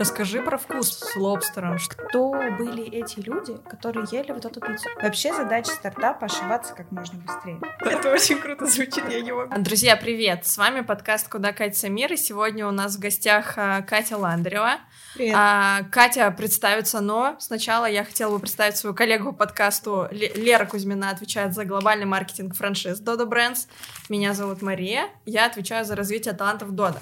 [0.00, 1.76] Расскажи про вкус с лобстером.
[1.90, 4.88] Кто были эти люди, которые ели вот эту пиццу?
[5.02, 7.60] Вообще задача стартапа ошибаться как можно быстрее.
[7.82, 9.54] Это очень круто звучит, я не могу.
[9.60, 10.46] Друзья, привет!
[10.46, 14.76] С вами подкаст «Куда катится мир?» и сегодня у нас в гостях а, Катя Ландарева.
[15.16, 15.34] Привет.
[15.36, 20.08] А, Катя представится, но сначала я хотела бы представить свою коллегу по подкасту.
[20.12, 23.68] Лера Кузьмина отвечает за глобальный маркетинг франшиз Dodo Brands.
[24.08, 27.00] Меня зовут Мария, я отвечаю за развитие талантов Dodo.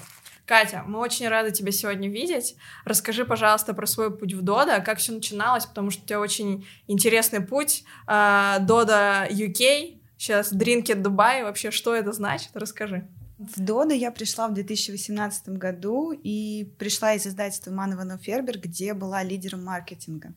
[0.49, 2.55] Катя, мы очень рады тебя сегодня видеть.
[2.83, 6.65] Расскажи, пожалуйста, про свой путь в Дода, как все начиналось, потому что у тебя очень
[6.87, 7.83] интересный путь.
[8.07, 12.49] Дода UK, сейчас Дринкет Дубай, вообще что это значит?
[12.55, 13.07] Расскажи.
[13.37, 19.21] В Дода я пришла в 2018 году и пришла из издательства Манова Фербер, где была
[19.21, 20.33] лидером маркетинга.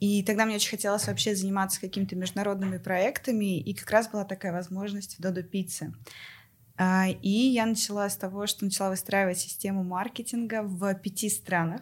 [0.00, 4.52] И тогда мне очень хотелось вообще заниматься какими-то международными проектами, и как раз была такая
[4.52, 5.94] возможность в Додо Пицце.
[6.78, 11.80] А, и я начала с того, что начала выстраивать систему маркетинга в пяти странах.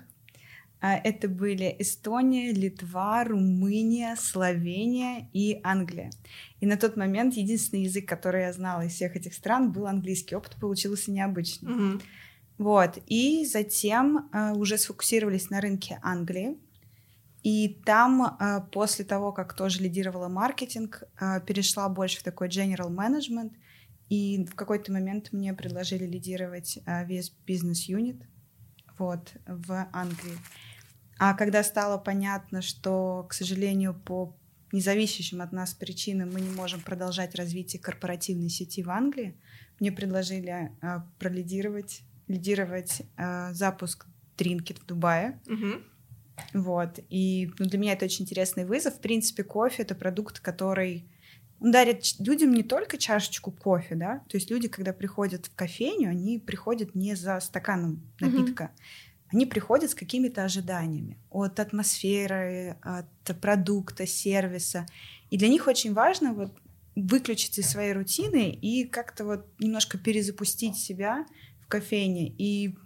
[0.81, 6.11] А, это были Эстония, Литва, Румыния, Словения и Англия.
[6.61, 10.37] И на тот момент единственный язык, который я знала из всех этих стран, был английский.
[10.37, 11.73] Опыт получился необычный.
[11.73, 12.03] Mm-hmm.
[12.59, 12.99] Вот.
[13.09, 16.57] И затем uh, уже сфокусировались на рынке Англии.
[17.43, 18.39] И там,
[18.73, 21.03] после того, как тоже лидировала маркетинг,
[21.47, 23.51] перешла больше в такой general management—
[24.09, 28.23] и в какой-то момент мне предложили лидировать а, весь бизнес-юнит
[28.99, 30.39] вот, в Англии.
[31.19, 34.37] А когда стало понятно, что, к сожалению, по
[34.73, 39.37] независящим от нас причинам мы не можем продолжать развитие корпоративной сети в Англии,
[39.81, 45.41] мне предложили а, пролидировать, лидировать а, запуск Trinket в Дубае.
[45.47, 46.63] Угу.
[46.63, 46.99] Вот.
[47.09, 48.95] И ну, для меня это очень интересный вызов.
[48.95, 51.09] В принципе, кофе— это продукт, который
[51.65, 56.11] он дарит людям не только чашечку кофе, да, то есть люди, когда приходят в кофейню,
[56.11, 59.29] они приходят не за стаканом напитка, mm-hmm.
[59.33, 63.07] они приходят с какими-то ожиданиями от атмосферы, от
[63.41, 64.87] продукта, сервиса,
[65.31, 66.53] и для них очень важно вот
[66.97, 71.25] выключить из своей рутины и как-то вот немножко перезапустить себя
[71.63, 72.77] в кофейне и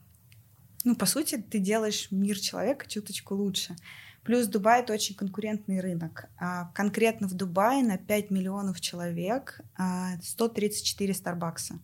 [0.84, 3.74] ну, по сути, ты делаешь мир человека чуточку лучше.
[4.28, 6.26] Плюс Дубай— это очень конкурентный рынок.
[6.36, 9.62] А конкретно в Дубае на 5 миллионов человек
[10.22, 11.78] 134 а, Старбакса.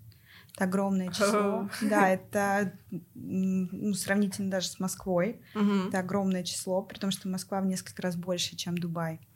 [0.53, 1.71] Это огромное число.
[1.81, 2.79] Да, это
[3.15, 5.41] ну, сравнительно даже с Москвой.
[5.55, 5.89] Uh-huh.
[5.89, 9.27] Это огромное число, при том, что Москва в несколько раз больше, чем Дубай.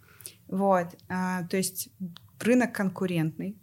[0.47, 0.89] Вот.
[1.09, 1.89] А, то есть
[2.41, 3.57] рынок конкурентный,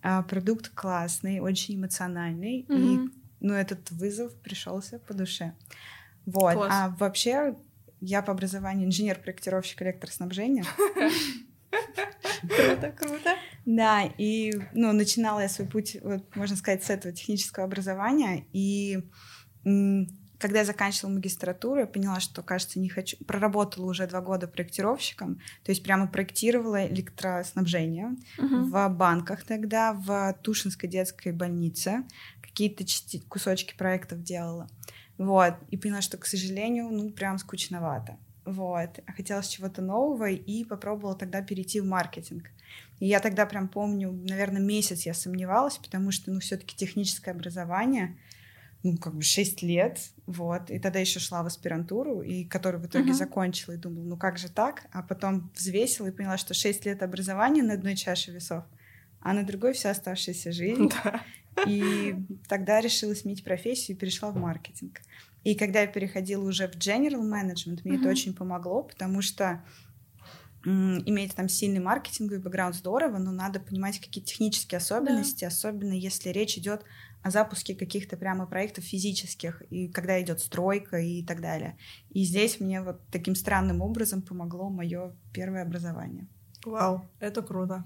[0.00, 2.64] а, продукт классный, очень эмоциональный.
[2.70, 3.04] Uh-huh.
[3.06, 5.52] И ну, этот вызов пришелся по душе.
[6.24, 6.54] Вот.
[6.54, 6.72] Класс.
[6.72, 7.54] А вообще
[8.00, 10.64] я по образованию инженер-проектировщик электроснабжения.
[12.42, 13.36] Круто, круто.
[13.64, 18.44] Да, и ну, начинала я свой путь, вот, можно сказать, с этого технического образования.
[18.52, 19.02] И
[20.38, 23.16] когда я заканчивала магистратуру, я поняла, что, кажется, не хочу...
[23.24, 28.64] Проработала уже два года проектировщиком, то есть прямо проектировала электроснабжение uh-huh.
[28.64, 32.04] в банках тогда, в Тушинской детской больнице.
[32.42, 32.84] Какие-то
[33.28, 34.68] кусочки проектов делала.
[35.18, 35.54] Вот.
[35.70, 38.18] И поняла, что, к сожалению, ну, прям скучновато.
[38.44, 39.00] Вот.
[39.16, 42.50] Хотелось чего-то нового и попробовала тогда перейти в маркетинг.
[43.00, 47.32] И я тогда прям помню, наверное, месяц я сомневалась, потому что, ну, все таки техническое
[47.32, 48.16] образование,
[48.82, 50.70] ну, как бы 6 лет, вот.
[50.70, 53.14] И тогда еще шла в аспирантуру, и которую в итоге uh-huh.
[53.14, 54.86] закончила, и думала, ну, как же так?
[54.92, 58.64] А потом взвесила и поняла, что 6 лет образования на одной чаше весов,
[59.20, 60.90] а на другой вся оставшаяся жизнь.
[61.04, 61.22] Да.
[61.66, 62.14] И
[62.48, 65.00] тогда решила сменить профессию и перешла в маркетинг.
[65.46, 68.00] И когда я переходила уже в general management, мне mm-hmm.
[68.00, 69.62] это очень помогло, потому что
[70.64, 75.46] иметь там сильный маркетинговый бэкграунд здорово, но надо понимать какие технические особенности, да.
[75.46, 76.82] особенно если речь идет
[77.22, 81.78] о запуске каких-то прямо проектов физических, и когда идет стройка и так далее.
[82.10, 86.26] И здесь мне вот таким странным образом помогло мое первое образование.
[86.64, 87.84] Вау, это круто.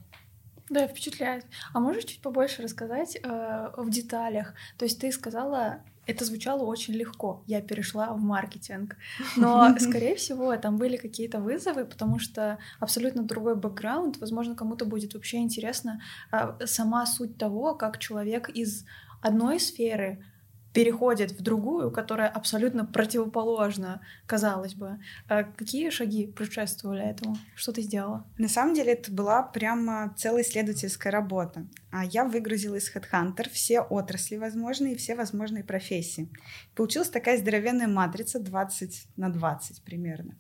[0.71, 1.45] Да, впечатляет.
[1.75, 4.55] А можешь чуть побольше рассказать э, в деталях?
[4.79, 7.43] То есть ты сказала, это звучало очень легко.
[7.47, 8.97] Я перешла в маркетинг.
[9.37, 14.19] Но, скорее всего, там были какие-то вызовы, потому что абсолютно другой бэкграунд.
[14.19, 16.01] Возможно, кому-то будет вообще интересно
[16.33, 18.85] э, сама суть того, как человек из
[19.23, 20.25] одной сферы
[20.73, 24.99] переходит в другую, которая абсолютно противоположна, казалось бы.
[25.29, 27.37] А какие шаги предшествовали этому?
[27.55, 28.25] Что ты сделала?
[28.39, 31.67] На самом деле это была прямо целая исследовательская работа.
[31.91, 36.29] А я выгрузила из HeadHunter все отрасли возможные и все возможные профессии.
[36.77, 40.37] Получилась такая здоровенная матрица 20 на 20 примерно.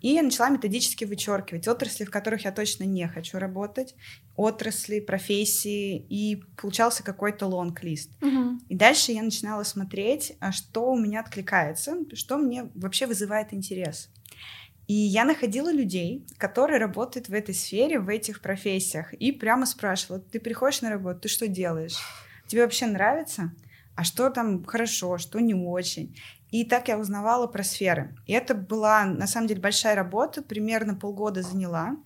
[0.00, 3.94] И я начала методически вычеркивать отрасли, в которых я точно не хочу работать,
[4.36, 8.10] отрасли, профессии, и получался какой-то лонг-лист.
[8.20, 8.60] Мгм.
[8.68, 14.10] И дальше я начинала смотреть, а что у меня откликается, что мне вообще вызывает интерес.
[14.86, 20.20] И я находила людей, которые работают в этой сфере, в этих профессиях, и прямо спрашивала,
[20.20, 21.98] ты приходишь на работу, ты что делаешь?
[22.46, 23.52] Тебе вообще нравится?
[23.94, 26.16] А что там хорошо, что не очень?
[26.50, 28.16] И так я узнавала про сферы.
[28.26, 31.96] И это была, на самом деле, большая работа, примерно полгода заняла.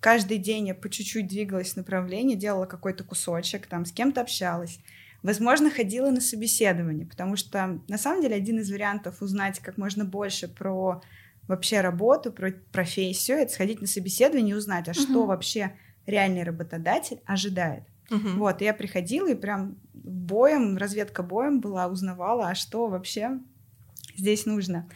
[0.00, 4.80] Каждый день я по чуть-чуть двигалась в направлении, делала какой-то кусочек, там с кем-то общалась.
[5.22, 10.04] Возможно, ходила на собеседование, потому что, на самом деле, один из вариантов узнать как можно
[10.04, 11.00] больше про
[11.46, 15.26] вообще работу, про профессию, это сходить на собеседование и узнать, а что Мгм.
[15.28, 15.76] вообще
[16.06, 17.84] реальный работодатель ожидает.
[18.10, 18.38] Мгм.
[18.38, 23.38] Вот, и я приходила и прям боем, разведка боем была, узнавала, а что вообще
[24.16, 24.88] здесь нужно.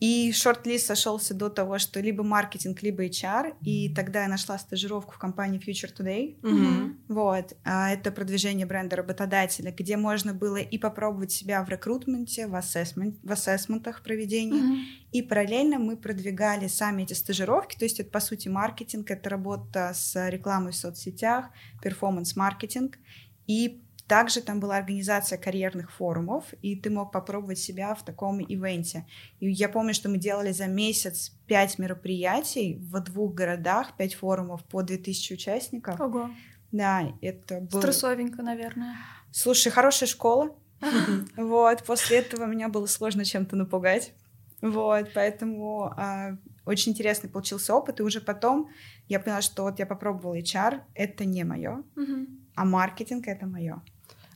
[0.00, 5.14] И шорт-лист сошелся до того, что либо маркетинг, либо HR, и тогда я нашла стажировку
[5.14, 6.36] в компании Future Today.
[6.42, 6.98] Мгм.
[7.08, 12.54] Вот, а, это продвижение бренда работодателя, где можно было и попробовать себя в рекрутменте, в,
[12.56, 14.78] ассессмент, в ассессментах проведения, Мгм.
[15.12, 19.92] и параллельно мы продвигали сами эти стажировки, то есть это, по сути, маркетинг, это работа
[19.94, 21.46] с рекламой в соцсетях,
[21.82, 22.98] перформанс-маркетинг.
[23.46, 29.06] И также там была организация карьерных форумов, и ты мог попробовать себя в таком ивенте.
[29.40, 34.62] И я помню, что мы делали за месяц пять мероприятий в двух городах, пять форумов
[34.64, 36.00] по 2000 участников.
[36.00, 36.30] Ого.
[36.72, 37.80] Да, это было...
[37.80, 38.96] Стрессовенько, наверное.
[39.32, 40.54] Слушай, хорошая школа.
[41.36, 44.12] Вот, после этого меня было сложно чем-то напугать.
[44.60, 46.36] Вот, поэтому а,
[46.66, 48.00] очень интересный получился опыт.
[48.00, 48.68] И уже потом
[49.08, 52.40] я поняла, что вот я попробовала HR, это не мое, Мгм.
[52.54, 53.82] а маркетинг это мое.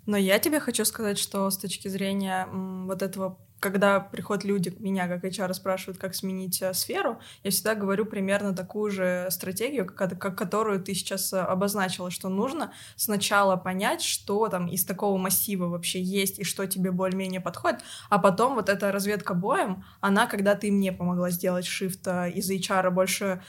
[0.09, 4.75] Но я тебе хочу сказать, что с точки зрения м, вот этого, когда приходят люди,
[4.79, 9.85] меня как HR спрашивают, как сменить э, сферу, я всегда говорю примерно такую же стратегию,
[9.85, 15.19] как, как которую ты сейчас э, обозначила, что нужно сначала понять, что там из такого
[15.19, 20.27] массива вообще есть и что тебе более-менее подходит, а потом вот эта разведка боем, она,
[20.27, 23.43] когда ты мне помогла сделать шифт э, из HR больше,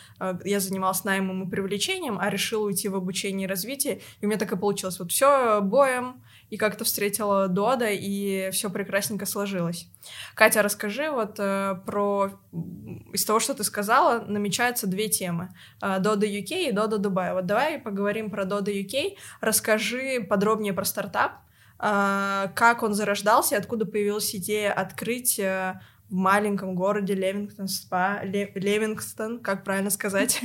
[0.43, 4.37] я занималась наймом и привлечением, а решила уйти в обучение и развитие, и у меня
[4.37, 4.99] так и получилось.
[4.99, 9.87] Вот все боем, и как-то встретила Дода, и все прекрасненько сложилось.
[10.35, 12.31] Катя, расскажи вот э, про...
[13.13, 15.49] Из того, что ты сказала, намечаются две темы.
[15.81, 17.33] Э, Дода UK и Дода Дубай.
[17.33, 19.17] Вот давай поговорим про Дода UK.
[19.41, 21.33] Расскажи подробнее про стартап,
[21.79, 25.79] э, как он зарождался, и откуда появилась идея открыть э,
[26.09, 30.41] в маленьком городе Левингтон, спа, Ле- Левингстон, как правильно сказать.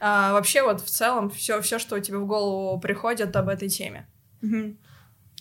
[0.00, 3.68] А, Вообще вот в целом все, все, что у тебя в голову приходит об этой
[3.68, 4.08] теме.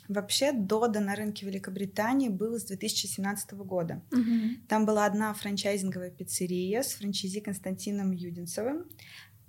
[0.07, 4.01] Вообще, Дода на рынке Великобритании был с 2017 года.
[4.11, 4.61] Мгм.
[4.67, 8.85] Там была одна франчайзинговая пиццерия с франчайзи Константином Юдинцевым.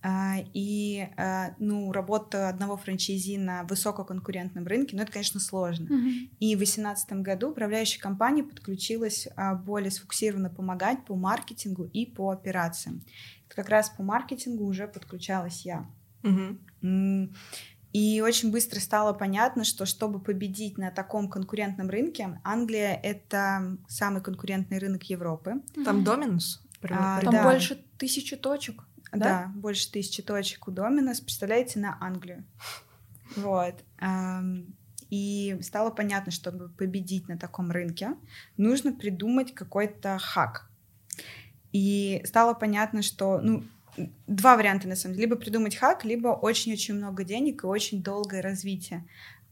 [0.01, 5.87] А, И, а, ну, работа одного франчайзи на высококонкурентном рынке, ну, это, конечно, сложно.
[5.87, 6.31] Мгм.
[6.39, 12.31] И в 2018 году управляющая компания подключилась а, более сфокусированно помогать по маркетингу и по
[12.31, 13.03] операциям.
[13.49, 15.91] Как раз по маркетингу уже подключалась я.
[16.23, 17.35] М,
[17.93, 24.23] И очень быстро стало понятно, что чтобы победить на таком конкурентном рынке, Англия— это самый
[24.23, 25.63] конкурентный рынок Европы.
[25.85, 26.05] Там.
[26.05, 26.63] Доминус?
[26.83, 27.43] А, Там да.
[27.43, 28.85] больше тысячи точек.
[29.11, 29.53] Да, Да?
[29.55, 31.21] больше тысячи точек у Доминос.
[31.21, 32.45] Представляете, на Англию.
[33.37, 33.75] Вот.
[35.11, 38.15] И стало понятно, чтобы победить на таком рынке,
[38.57, 40.71] нужно придумать какой-то хак.
[41.73, 43.65] И стало понятно, что, ну,
[44.27, 45.27] два варианта на самом деле.
[45.27, 49.05] Либо придумать хак, либо очень-очень много денег и очень долгое развитие.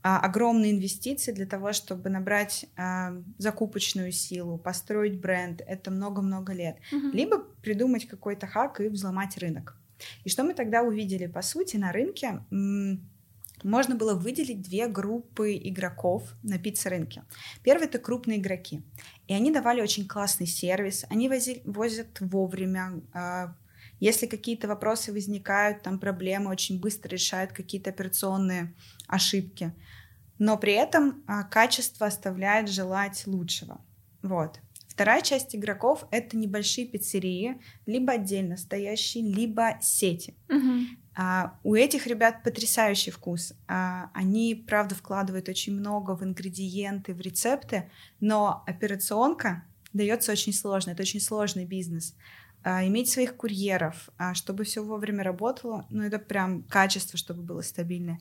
[0.02, 5.60] А, огромные инвестиции для того, чтобы набрать а, закупочную силу, построить бренд.
[5.66, 7.10] Это много-много лет Мгм.
[7.12, 9.76] либо придумать какой-то хак и взломать рынок.
[10.24, 11.26] И что мы тогда увидели?
[11.26, 12.40] По сути, на рынке
[13.64, 17.22] можно было выделить две группы игроков на пицца-рынке.
[17.64, 18.82] Первый— это крупные игроки.
[19.28, 23.56] И они давали очень классный сервис, они вози- возят вовремя, а,
[24.00, 28.74] если какие-то вопросы возникают, там проблемы, очень быстро решают какие-то операционные
[29.08, 29.72] ошибки.
[30.38, 33.80] Но при этом а, качество оставляет желать лучшего.
[34.22, 34.60] Вот.
[34.88, 40.34] Вторая часть игроков— это небольшие пиццерии, либо отдельно стоящие, либо сети.
[40.48, 40.86] Мгм.
[41.14, 43.54] А, у этих ребят потрясающий вкус.
[43.68, 50.90] А, они, правда, вкладывают очень много в ингредиенты, в рецепты, но операционка дается очень сложно.
[50.90, 52.14] Это очень сложный бизнес.
[52.68, 57.60] А, иметь своих курьеров, а, чтобы все вовремя работало, ну это прям качество, чтобы было
[57.60, 58.18] стабильное.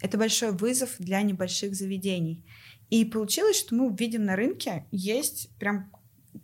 [0.00, 2.44] Это большой вызов для небольших заведений.
[2.88, 5.90] И получилось, что мы видим на рынке, есть прям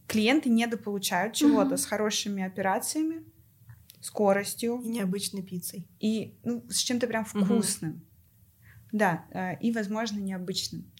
[0.08, 1.78] клиенты недополучают чего-то Мгм.
[1.78, 3.22] с хорошими операциями,
[4.00, 4.80] скоростью.
[4.82, 5.86] И необычной пиццей.
[6.00, 7.92] И ну, с чем-то прям вкусным.
[7.92, 8.00] Угу.
[8.90, 10.90] Да, э, и, возможно, необычным.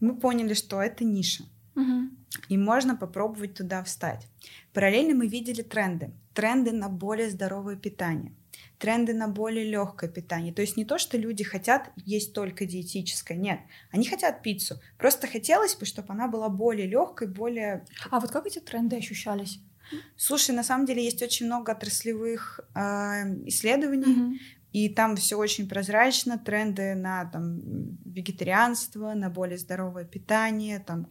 [0.00, 1.44] Мы поняли, что это ниша.
[1.76, 2.10] Угу.
[2.48, 4.26] И можно попробовать туда встать.
[4.72, 6.10] Параллельно мы видели тренды.
[6.34, 8.34] Тренды на более здоровое питание
[8.78, 10.52] тренды на более легкое питание.
[10.52, 13.60] То есть не то, что люди хотят есть только диетическое, нет.
[13.90, 14.80] Они хотят пиццу.
[14.98, 17.86] Просто хотелось бы, чтобы она была более легкой, более...
[18.10, 19.60] А вот как эти тренды ощущались?
[20.16, 22.80] Слушай, на самом деле есть очень много отраслевых э,
[23.46, 24.38] исследований, mm-hmm.
[24.72, 27.60] и там все очень прозрачно, тренды на там,
[28.04, 31.06] вегетарианство, на более здоровое питание, там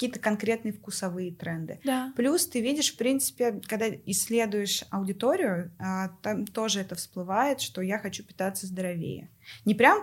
[0.00, 1.78] какие-то конкретные вкусовые тренды.
[1.84, 2.10] Да.
[2.16, 7.98] Плюс ты видишь, в принципе, когда исследуешь аудиторию, а, там тоже это всплывает, что я
[7.98, 9.28] хочу питаться здоровее.
[9.66, 10.02] Не прям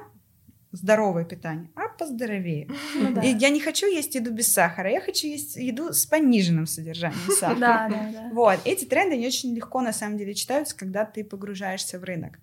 [0.71, 2.69] здоровое питание, а поздоровее.
[2.95, 3.21] Ну, да.
[3.21, 7.31] И я не хочу есть еду без сахара, я хочу есть еду с пониженным содержанием
[7.39, 7.59] сахара.
[7.59, 8.29] Да, да, да.
[8.33, 8.59] Вот.
[8.65, 12.39] Эти тренды они очень легко на самом деле читаются, когда ты погружаешься в рынок.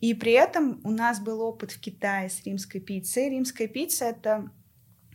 [0.00, 3.30] И при этом у нас был опыт в Китае с римской пиццей.
[3.30, 4.50] Римская пицца это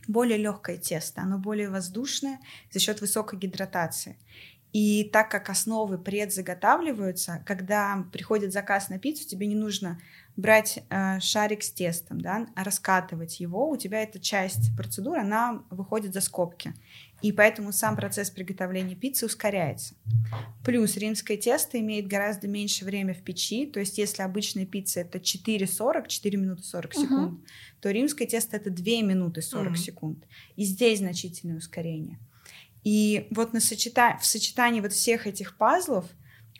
[0.08, 2.38] более легкое тесто, оно более воздушное
[2.70, 4.16] за счет высокой гидратации.
[4.72, 9.98] И так как основы предзаготавливаются, когда приходит заказ на пиццу, тебе не нужно
[10.36, 13.70] брать э, шарик с тестом, да, раскатывать его.
[13.70, 16.74] У тебя эта часть процедуры, она выходит за скобки.
[17.22, 19.94] И поэтому сам процесс приготовления пиццы ускоряется.
[20.62, 23.66] Плюс римское тесто имеет гораздо меньше время в печи.
[23.66, 27.00] То есть если обычная пицца это 4,40, 4 минуты 40 uh-huh.
[27.00, 27.40] секунд,
[27.80, 29.76] то римское тесто это 2 минуты 40 uh-huh.
[29.76, 30.24] секунд.
[30.56, 32.18] И здесь значительное ускорение.
[32.84, 34.18] И вот на сочета...
[34.20, 36.04] в сочетании вот всех этих пазлов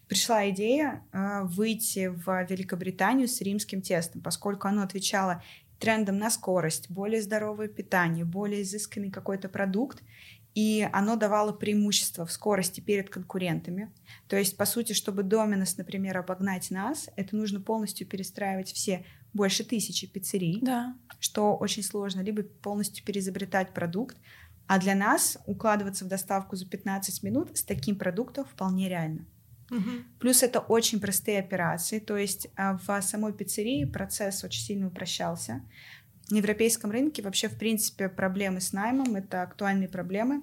[0.08, 5.42] пришла идея э, выйти в Великобританию с римским тестом, поскольку оно отвечало
[5.78, 10.02] трендам на скорость, более здоровое питание, более изысканный какой-то продукт,
[10.54, 13.92] и оно давало преимущество в скорости перед конкурентами.
[14.26, 19.64] То есть, по сути, чтобы Доминос, например, обогнать нас, это нужно полностью перестраивать все больше
[19.64, 20.96] тысячи пиццерий, да.
[21.18, 24.16] что очень сложно, либо полностью переизобретать продукт,
[24.66, 29.26] а для нас укладываться в доставку за 15 минут с таким продуктом вполне реально.
[29.70, 29.90] Угу.
[30.20, 35.62] Плюс это очень простые операции, то есть а, в самой пиццерии процесс очень сильно упрощался.
[36.30, 40.42] На европейском рынке вообще, в принципе, проблемы с наймом— это актуальные проблемы,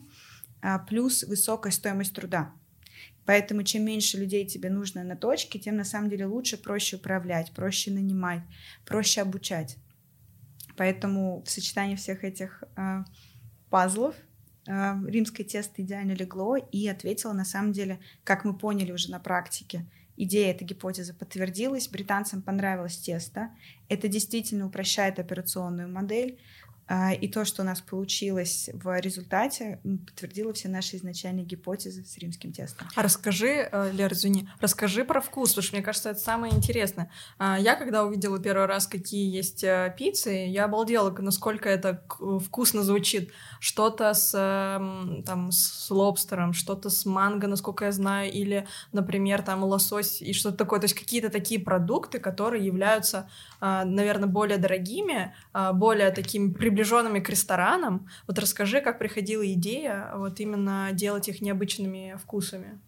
[0.62, 2.54] а, плюс высокая стоимость труда.
[3.26, 7.52] Поэтому чем меньше людей тебе нужно на точке, тем на самом деле лучше, проще управлять,
[7.54, 8.42] проще нанимать,
[8.86, 9.78] проще обучать.
[10.76, 13.04] Поэтому в сочетании всех этих э,
[13.70, 14.16] пазлов
[14.66, 19.86] римское тесто идеально легло и ответило на самом деле, как мы поняли уже на практике,
[20.18, 23.50] идея, эта гипотеза подтвердилась, британцам понравилось тесто.
[23.90, 26.40] Это действительно упрощает операционную модель.
[26.88, 32.18] А, и то, что у нас получилось в результате, подтвердило все наши изначальные гипотезы с
[32.18, 32.88] римским тестом.
[32.96, 37.10] А расскажи, э, Лер, извини, расскажи про вкус, потому что мне кажется, это самое интересное.
[37.38, 42.04] А, я, когда увидела первый раз, какие есть э, пиццы, я обалдела, насколько это
[42.46, 43.32] вкусно звучит.
[43.60, 44.32] Что-то с,
[45.26, 50.58] там, с лобстером, что-то с манго, насколько я знаю, или, например, там лосось и что-то
[50.58, 50.80] такое.
[50.82, 53.30] То есть какие-то такие продукты, которые являются,
[53.62, 55.34] а, наверное, более дорогими,
[55.74, 58.10] более такими приближенными к ресторанам.
[58.28, 62.80] Вот расскажи, как приходила идея вот именно делать их необычными вкусами.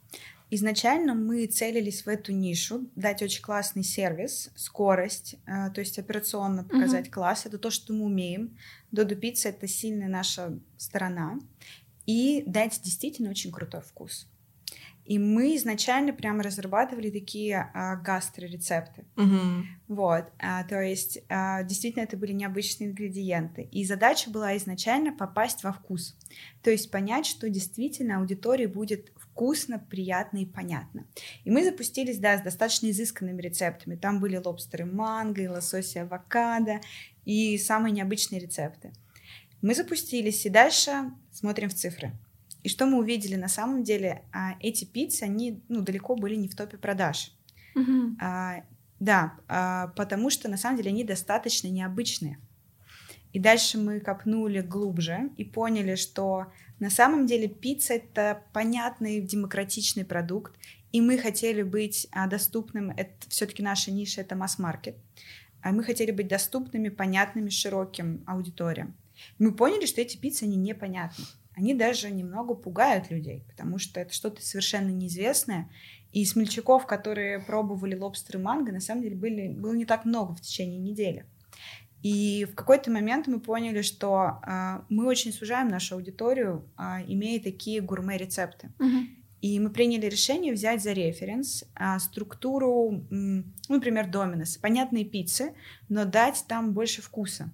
[0.50, 6.64] Изначально мы целились в эту нишу, дать очень классный сервис, скорость, э, то есть операционно
[6.64, 7.12] показать uh-huh.
[7.12, 7.46] класс.
[7.46, 8.58] Это то, что мы умеем.
[8.92, 11.40] Додо пицца— это сильная наша сторона.
[12.06, 14.28] И дать действительно очень крутой вкус.
[15.06, 19.06] И мы изначально прямо разрабатывали такие а, гастрорецепты.
[19.16, 19.96] Угу.
[19.96, 23.70] Вот, а, то есть а, действительно это были необычные ингредиенты.
[23.72, 26.18] И задача была изначально попасть во вкус.
[26.64, 31.06] То есть понять, что действительно аудитории будет вкусно, приятно и понятно.
[31.44, 33.96] И мы запустились, да, с достаточно изысканными рецептами.
[33.96, 36.82] Там были лобстеры манго, и лосось и авокадо,
[37.26, 38.92] и самые необычные рецепты.
[39.62, 42.14] Мы запустились, и дальше смотрим в цифры.
[42.66, 46.48] И что мы увидели на самом деле, а, эти пиццы, они ну, далеко были не
[46.48, 47.32] в топе продаж.
[47.76, 48.16] Mm-hmm.
[48.20, 48.64] А,
[49.00, 52.40] да, а, потому что на самом деле они достаточно необычные.
[53.34, 56.48] И дальше мы копнули глубже и поняли, что
[56.80, 60.56] на самом деле пицца это понятный демократичный продукт,
[60.92, 62.90] и мы хотели быть а, доступным.
[62.90, 64.96] Это все-таки наша ниша это масс-маркет.
[65.62, 68.98] А мы хотели быть доступными, понятными широким аудиториям.
[69.38, 71.26] Мы поняли, что эти пиццы они непонятны
[71.56, 75.70] они даже немного пугают людей, потому что это что-то совершенно неизвестное.
[76.12, 80.42] И смельчаков, которые пробовали лобстеры манго, на самом деле были, было не так много в
[80.42, 81.26] течение недели.
[82.04, 87.42] И в какой-то момент мы поняли, что э, мы очень сужаем нашу аудиторию, э, имея
[87.42, 88.72] такие гурме-рецепты.
[88.78, 89.08] Uh-huh.
[89.42, 95.54] И мы приняли решение взять за референс а, структуру, ну, например, Доминос, понятные пиццы,
[95.88, 97.52] но дать там больше вкуса.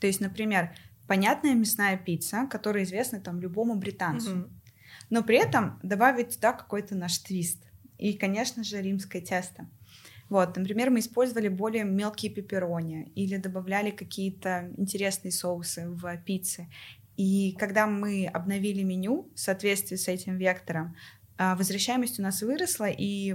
[0.00, 0.74] То есть, например,
[1.06, 4.50] понятная мясная пицца, которая известна там любому британцу, mm-hmm.
[5.10, 7.62] но при этом добавить туда какой-то наш твист.
[7.98, 9.68] И, конечно же, римское тесто.
[10.28, 16.68] Вот, например, мы использовали более мелкие пепперони или добавляли какие-то интересные соусы в пиццы.
[17.16, 20.96] И когда мы обновили меню в соответствии с этим вектором,
[21.36, 23.34] а, возвращаемость у нас выросла, и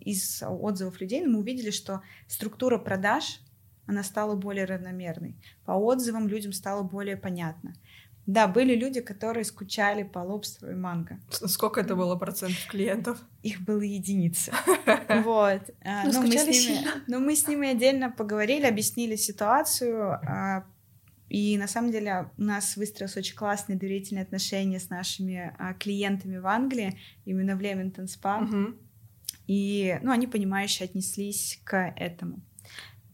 [0.00, 3.40] из отзывов людей мы увидели, что структура продаж
[3.90, 5.34] она стала более равномерной.
[5.64, 7.74] По отзывам людям стало более понятно.
[8.24, 11.18] Да, были люди, которые скучали по лобстеру и манго.
[11.30, 13.18] Сколько это было процентов клиентов?
[13.42, 14.52] Их было единицы.
[15.24, 15.62] Вот.
[15.82, 20.64] А, ну, но мы, с ними, но мы с ними отдельно поговорили, объяснили ситуацию, а,
[21.28, 26.38] и на самом деле у нас выстроились очень классные доверительные отношения с нашими а, клиентами
[26.38, 28.38] в Англии, именно в Леминтон Спа.
[28.38, 28.74] Угу.
[29.48, 32.40] И ну, они понимающе отнеслись к этому.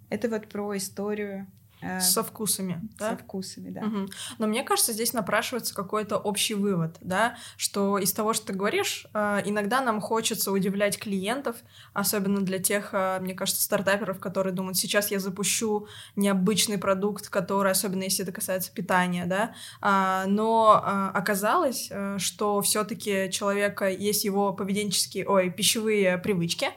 [0.09, 1.47] Это вот про историю
[1.83, 3.11] Э, Со вкусами, да?
[3.11, 3.81] Со вкусами, да.
[3.83, 4.09] Угу.
[4.39, 9.07] Но мне кажется, здесь напрашивается какой-то общий вывод, да, что из того, что ты говоришь,
[9.13, 11.57] э, иногда нам хочется удивлять клиентов,
[11.93, 15.87] особенно для тех, э, мне кажется, стартаперов, которые думают, сейчас я запущу
[16.17, 20.83] необычный продукт, который, особенно если это касается питания, да, а, но
[21.15, 26.69] оказалось, что все-таки человека есть его поведенческие, ой, пищевые привычки,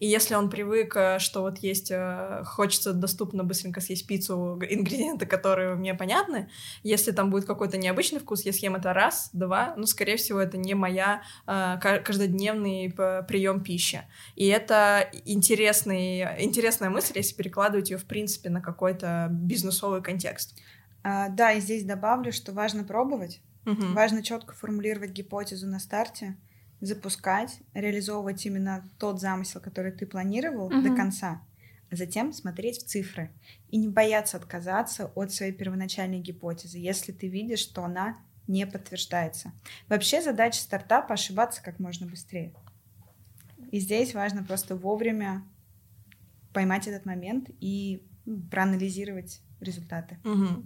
[0.00, 5.26] и если он привык, э, что вот есть, э, хочется доступно быстренько съесть пиццу, ингредиенты,
[5.26, 6.48] которые мне понятны,
[6.82, 10.56] если там будет какой-то необычный вкус, я съем это раз, два, ну, скорее всего, это
[10.56, 12.92] не моя э, каждодневный
[13.26, 14.02] прием пищи.
[14.36, 20.56] И это интересный, интересная мысль, если перекладывать ее, в принципе, на какой-то бизнесовый контекст.
[21.02, 23.92] А, да, и здесь добавлю, что важно пробовать, угу.
[23.94, 26.36] важно четко формулировать гипотезу на старте,
[26.80, 30.82] запускать, реализовывать именно тот замысел, который ты планировал угу.
[30.82, 31.42] до конца,
[31.90, 33.30] а затем смотреть в цифры
[33.70, 39.52] и не бояться отказаться от своей первоначальной гипотезы, если ты видишь, что она не подтверждается.
[39.88, 42.54] Вообще задача стартапа ошибаться как можно быстрее.
[43.70, 45.44] И здесь важно просто вовремя
[46.52, 48.02] поймать этот момент и
[48.50, 50.18] проанализировать результаты.
[50.24, 50.64] Угу.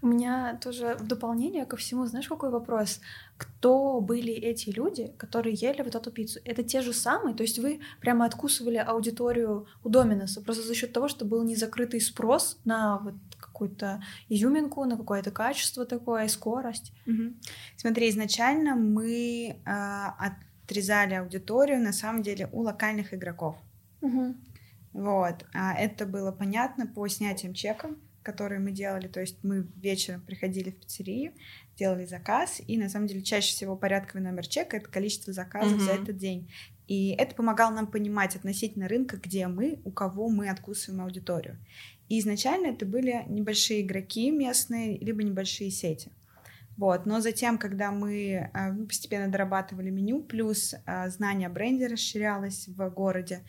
[0.00, 3.00] У меня тоже в дополнение ко всему, знаешь, какой вопрос?
[3.36, 6.40] Кто были эти люди, которые ели вот эту пиццу?
[6.44, 7.34] Это те же самые?
[7.34, 12.00] То есть вы прямо откусывали аудиторию у Доминоса просто за счет того, что был незакрытый
[12.00, 16.92] спрос на вот какую-то изюминку, на какое-то качество такое, скорость?
[17.06, 17.34] Угу.
[17.76, 19.70] Смотри, изначально мы э,
[20.64, 23.56] отрезали аудиторию на самом деле у локальных игроков.
[24.00, 24.34] Угу.
[24.92, 27.90] Вот, а это было понятно по снятиям чека
[28.22, 31.32] которые мы делали, то есть мы вечером приходили в пиццерию,
[31.76, 35.84] делали заказ, и на самом деле чаще всего порядковый номер чека— это количество заказов mm-hmm.
[35.84, 36.50] за этот день.
[36.88, 41.58] И это помогало нам понимать относительно рынка, где мы, у кого мы откусываем аудиторию.
[42.08, 46.10] И изначально это были небольшие игроки местные, либо небольшие сети.
[46.76, 47.06] Вот.
[47.06, 52.88] Но затем, когда мы э, постепенно дорабатывали меню, плюс э, знание о бренде расширялось в
[52.90, 53.42] городе,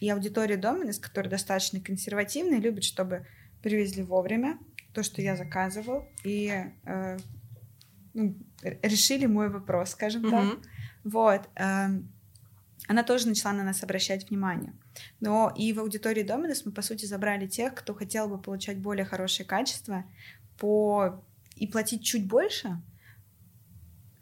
[0.00, 3.26] и аудитория Доминус, которая достаточно консервативная, любит, чтобы
[3.62, 4.58] привезли вовремя,
[4.92, 7.18] то, что я заказывал, и э,
[8.14, 10.30] ну, решили мой вопрос, скажем mm-hmm.
[10.30, 10.58] так.
[11.04, 11.48] Вот.
[11.56, 11.88] Э,
[12.88, 14.72] она тоже начала на нас обращать внимание.
[15.20, 19.04] Но и в аудитории Доминос мы, по сути, забрали тех, кто хотел бы получать более
[19.04, 20.04] хорошее качество
[20.58, 21.24] по...
[21.54, 22.82] и платить чуть больше,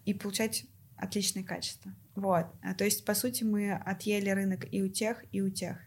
[0.05, 1.95] и получать отличное качество.
[2.15, 2.47] Вот.
[2.63, 5.79] А, то есть, по сути, мы отъели рынок и у тех, и у тех.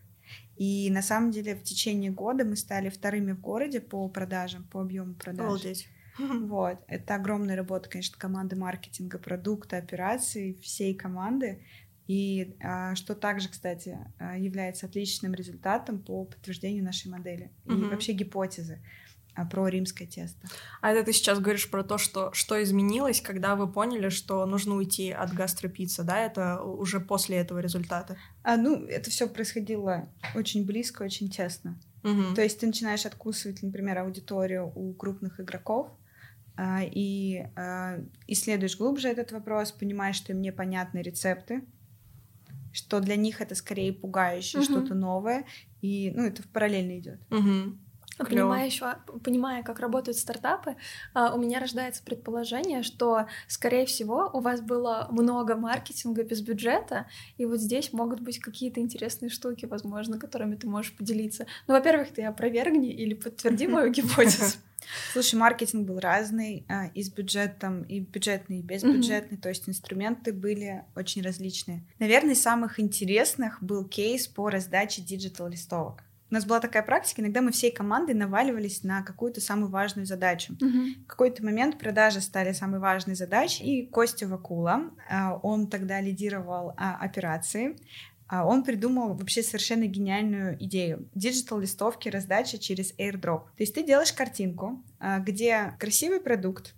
[0.62, 4.82] И на самом деле в течение года мы стали вторыми в городе по продажам, по
[4.82, 5.46] объему продаж.
[5.48, 5.90] Обалдеть.
[6.20, 6.78] Вот.
[6.88, 11.64] Это огромная работа, конечно, команды маркетинга, продукта, операций, всей команды.
[12.06, 17.88] И а, что также, кстати, а, является отличным результатом по подтверждению нашей модели и угу.
[17.88, 18.84] вообще гипотезы.
[19.34, 20.48] А, про римское тесто.
[20.82, 24.76] А это ты сейчас говоришь про то, что, что изменилось, когда вы поняли, что нужно
[24.76, 26.20] уйти от гастропицца, да?
[26.20, 28.18] Это уже после этого результата?
[28.44, 31.80] А, ну, это все происходило очень близко, очень тесно.
[32.04, 32.36] Угу.
[32.36, 35.88] То есть ты начинаешь откусывать, например, аудиторию у крупных игроков,
[36.58, 41.64] а, и а, исследуешь глубже этот вопрос, понимаешь, что им непонятны рецепты,
[42.74, 44.70] что для них это скорее пугающее, угу.
[44.70, 45.46] что-то новое,
[45.82, 47.22] и ну, это параллельно идет.
[47.32, 47.78] Угу.
[48.30, 50.76] Понимая, еще, понимая, как работают стартапы,
[51.14, 57.08] а, у меня рождается предположение, что, скорее всего, у вас было много маркетинга без бюджета,
[57.38, 61.46] и вот здесь могут быть какие-то интересные штуки, возможно, которыми ты можешь поделиться.
[61.68, 64.58] Ну, во-первых, ты опровергни или подтверди мою гипотезу.
[65.14, 69.42] Слушай, маркетинг был разный, а, и с бюджетом, и бюджетный, и безбюджетный, mm-hmm.
[69.42, 71.84] то есть инструменты были очень различные.
[72.00, 76.04] Наверное, из самых интересных был кейс по раздаче диджитал-листовок.
[76.32, 80.54] У нас была такая практика, иногда мы всей командой наваливались на какую-то самую важную задачу.
[80.54, 81.04] Uh-huh.
[81.04, 86.74] В какой-то момент продажи стали самой важной задачей, и Костя Вакула, а, он тогда лидировал
[86.78, 87.76] а, операции,
[88.28, 91.10] а он придумал вообще совершенно гениальную идею.
[91.16, 93.48] Диджитал-листовки, раздача через airdrop.
[93.58, 94.82] То есть ты делаешь картинку,
[95.20, 96.74] где красивый продукт,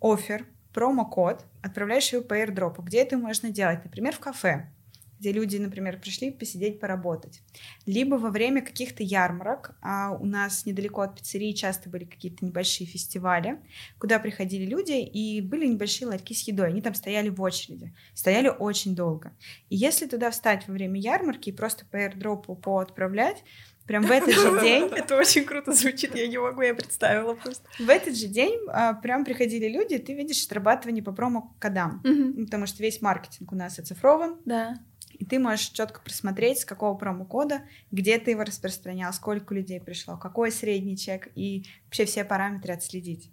[0.00, 2.82] офер, промокод, отправляешь его по airdrop.
[2.82, 3.84] Где это можно делать?
[3.84, 4.70] Например, в кафе
[5.18, 7.42] где люди, например, пришли посидеть, поработать.
[7.86, 12.86] Либо во время каких-то ярмарок, а у нас недалеко от пиццерии часто были какие-то небольшие
[12.86, 13.58] фестивали,
[13.98, 16.68] куда приходили люди, и были небольшие ларьки с едой.
[16.68, 19.32] Они там стояли в очереди, стояли очень долго.
[19.68, 23.42] И если туда встать во время ярмарки и просто по airdropу поотправлять,
[23.86, 24.88] Прям в этот же день.
[24.96, 27.68] Это очень круто звучит, я не могу, я представила просто.
[27.78, 32.44] В этот же день а, прям приходили люди, ты видишь отрабатывание по промокодам, угу.
[32.44, 34.40] потому что весь маркетинг у нас оцифрован.
[34.44, 34.74] Да.
[35.18, 40.16] И ты можешь четко просмотреть, с какого промокода, где ты его распространял, сколько людей пришло,
[40.16, 43.30] какой средний чек, и вообще все параметры отследить.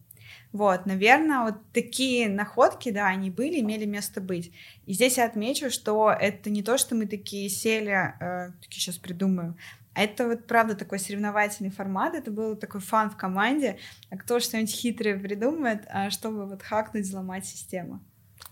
[0.51, 4.53] Вот, наверное, вот такие находки, да, они были, имели место быть.
[4.85, 8.97] И здесь я отмечу, что это не то, что мы такие сели, э, такие сейчас
[8.97, 9.57] придумаю,
[9.93, 13.77] а это вот правда такой соревновательный формат, это был такой фан в команде,
[14.09, 17.99] а кто что-нибудь хитрое придумает, а чтобы вот хакнуть, взломать систему.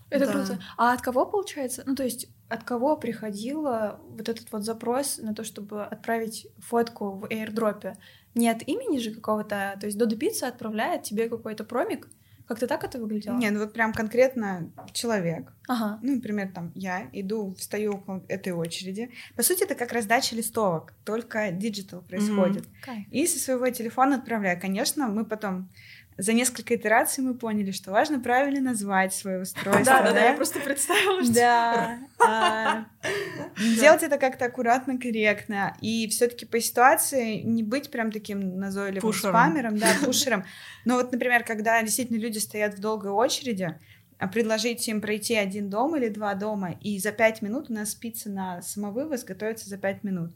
[0.08, 0.32] Это да.
[0.32, 0.58] круто.
[0.76, 1.82] А от кого получается?
[1.86, 7.12] Ну, то есть от кого приходила вот этот вот запрос на то, чтобы отправить фотку
[7.12, 7.96] в airdropе?
[8.34, 12.08] Не от имени же какого-то, то есть Додо Пицца отправляет тебе какой-то промик,
[12.46, 13.36] как-то так это выглядело?
[13.36, 15.52] Не, ну вот прям конкретно человек.
[15.68, 15.98] Ага.
[16.02, 19.10] Ну, например, там я иду, встаю около этой очереди.
[19.36, 22.64] По сути, это как раздача листовок, только digital происходит.
[22.86, 23.04] Mm-hmm.
[23.10, 24.60] И со своего телефона отправляю.
[24.60, 25.70] Конечно, мы потом
[26.18, 29.84] за несколько итераций мы поняли, что важно правильно назвать свое устройство.
[29.84, 31.34] Да, да, да, я просто представила, что...
[31.34, 31.98] Да.
[32.18, 32.86] А,
[33.78, 35.76] делать это как-то аккуратно, корректно.
[35.80, 40.44] И все таки по ситуации не быть прям таким назойливым спамером, да, пушером.
[40.84, 43.78] Но вот, например, когда действительно люди стоят в долгой очереди,
[44.18, 47.94] а предложить им пройти один дом или два дома, и за пять минут у нас
[47.94, 50.32] пицца на самовывоз готовится за пять минут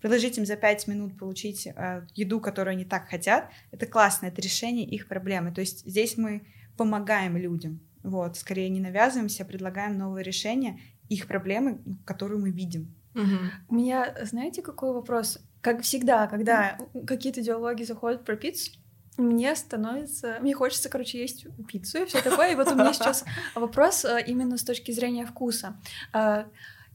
[0.00, 4.40] предложить им за пять минут получить э, еду, которую они так хотят, это классно, это
[4.40, 5.52] решение их проблемы.
[5.52, 6.42] То есть здесь мы
[6.76, 12.94] помогаем людям, вот, скорее не навязываемся, а предлагаем новые решения их проблемы, которую мы видим.
[13.14, 13.36] Угу.
[13.68, 15.38] У меня, знаете, какой вопрос?
[15.60, 18.72] Как всегда, когда какие-то диалоги заходят про пиццу,
[19.16, 22.52] мне становится, мне хочется, короче, есть пиццу и все такое.
[22.52, 25.78] И вот у меня сейчас вопрос э, именно с точки зрения вкуса.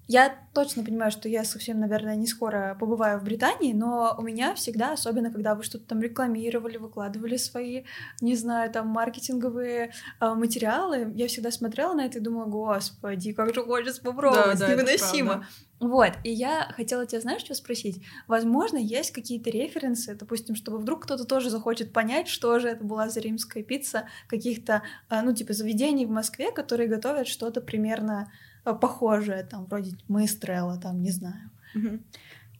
[0.07, 4.53] Я точно понимаю, что я совсем, наверное, не скоро побываю в Британии, но у меня
[4.53, 7.83] всегда, особенно когда вы что-то там рекламировали, выкладывали свои,
[8.21, 13.53] не знаю, там маркетинговые э, материалы, я всегда смотрела на это и думала, господи, как
[13.55, 15.47] же хочется попробовать, да, да, невыносимо.
[15.79, 18.01] Вот, и я хотела тебя, знаешь, что спросить?
[18.27, 23.09] Возможно, есть какие-то референсы, допустим, чтобы вдруг кто-то тоже захочет понять, что же это была
[23.09, 28.31] за римская пицца, каких-то, э, ну, типа, заведений в Москве, которые готовят что-то примерно
[28.73, 31.51] похожее, там, вроде Маэстрелла, там, не знаю.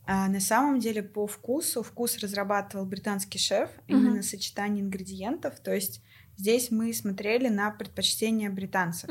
[0.07, 6.03] А на самом деле по вкусу вкус разрабатывал британский шеф, именно сочетание ингредиентов, то есть
[6.37, 9.09] здесь мы смотрели на предпочтения британцев.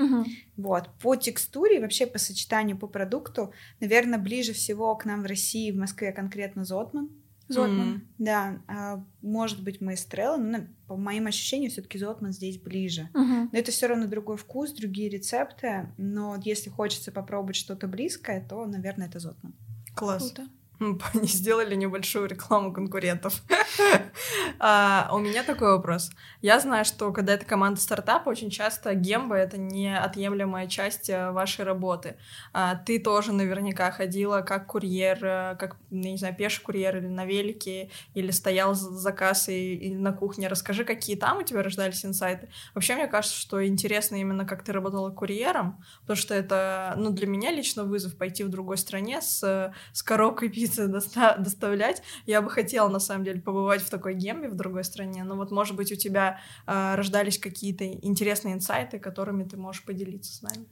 [0.57, 0.91] Вот.
[1.01, 5.77] По текстуре, вообще по сочетанию, по продукту, наверное, ближе всего к нам в России, в
[5.77, 7.11] Москве конкретно Зотман.
[7.49, 7.97] Зотман.
[7.97, 8.01] Mm.
[8.19, 13.09] Да, а, может быть, Маэстрелла, но по моим ощущениям все-таки Зотман здесь ближе.
[13.15, 13.49] Uh-huh.
[13.53, 15.93] Но это все равно другой вкус, другие рецепты.
[15.99, 19.55] Но если хочется попробовать что-то близкое, то, наверное, это Зотман.
[19.95, 20.33] Класс.
[20.33, 20.51] Круто.
[21.15, 23.43] Они сделали небольшую рекламу конкурентов.
[24.59, 26.11] а, у меня такой вопрос.
[26.43, 31.65] Я знаю, что когда это команда стартапа, очень часто гемба— это неотъемлемая часть э, вашей
[31.65, 32.17] работы.
[32.53, 37.25] А, ты тоже наверняка ходила как курьер, э, как, не знаю, пеший курьер или на
[37.25, 40.49] велике, или стоял за кассой или на кухне.
[40.49, 42.49] Расскажи, какие там у тебя рождались инсайты.
[42.75, 47.27] Вообще, мне кажется, что интересно именно, как ты работала курьером, потому что это, ну, для
[47.27, 52.03] меня лично вызов пойти в другой стране с, с коробкой пиццы доста- доставлять.
[52.27, 55.51] Я бы хотела, на самом деле, побывать в такой гембе в другой стране, но вот,
[55.51, 60.67] может быть, у тебя э, рождались какие-то интересные инсайты, которыми ты можешь поделиться с нами.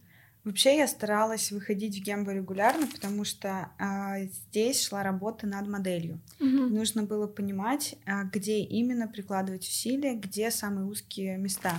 [0.44, 6.20] Вообще я старалась выходить в гембо регулярно, потому что э, здесь шла работа над моделью.
[6.40, 6.48] Угу.
[6.48, 11.74] Нужно было понимать, э, где именно прикладывать усилия, где самые узкие места.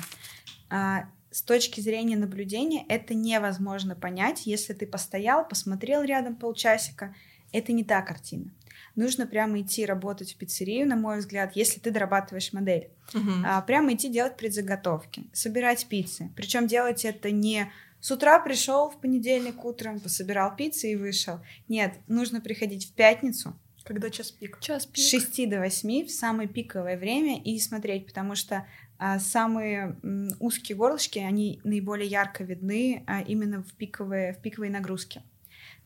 [0.69, 7.13] Э, с точки зрения наблюдения это невозможно понять, если ты постоял, посмотрел рядом полчасика
[7.53, 8.51] Это не та картина.
[8.95, 12.89] Нужно прямо идти работать в пиццерию, на мой взгляд, если ты дорабатываешь модель.
[13.13, 13.31] Угу.
[13.45, 16.31] А, прямо идти делать предзаготовки, собирать пиццы.
[16.35, 17.71] Причем делать это не
[18.03, 21.39] с утра пришел в понедельник утром, пособирал пиццы и вышел.
[21.69, 24.59] Нет, нужно приходить в пятницу, Когда час пик?
[24.59, 24.97] Час пик.
[24.97, 30.29] с 6 до 8 в самое пиковое время и смотреть, потому что а, самые м,
[30.39, 35.23] узкие горлышки, они наиболее ярко видны а, именно в пиковые, в пиковой нагрузке.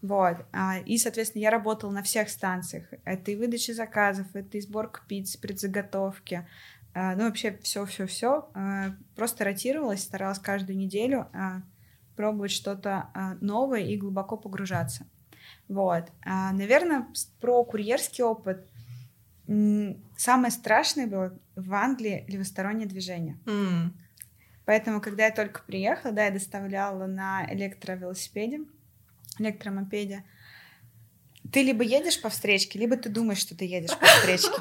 [0.02, 0.38] Вот.
[0.52, 2.86] А, и, соответственно, я работала на всех станциях.
[3.04, 6.48] Это и выдача заказов, это и сборка пиц, предзаготовки.
[6.94, 8.50] А, ну, вообще все-все-все.
[9.16, 11.62] Просто ротировалась, старалась каждую неделю а,
[12.16, 15.08] пробовать что-то а, новое и глубоко погружаться.
[15.68, 16.12] Вот.
[16.26, 17.08] А, наверное,
[17.40, 18.68] про курьерский опыт.
[20.18, 23.40] Самое страшное было в Англии левостороннее движение.
[23.46, 23.98] М.
[24.66, 28.60] Поэтому, когда я только приехала, да, я доставляла на электровелосипеде,
[29.40, 30.24] электромопеде.
[31.52, 34.52] Ты либо едешь по встречке, либо ты думаешь, что ты едешь по встречке.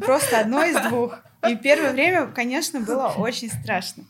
[0.00, 1.18] Просто одно из двух.
[1.48, 4.04] И первое время, конечно, было очень страшно.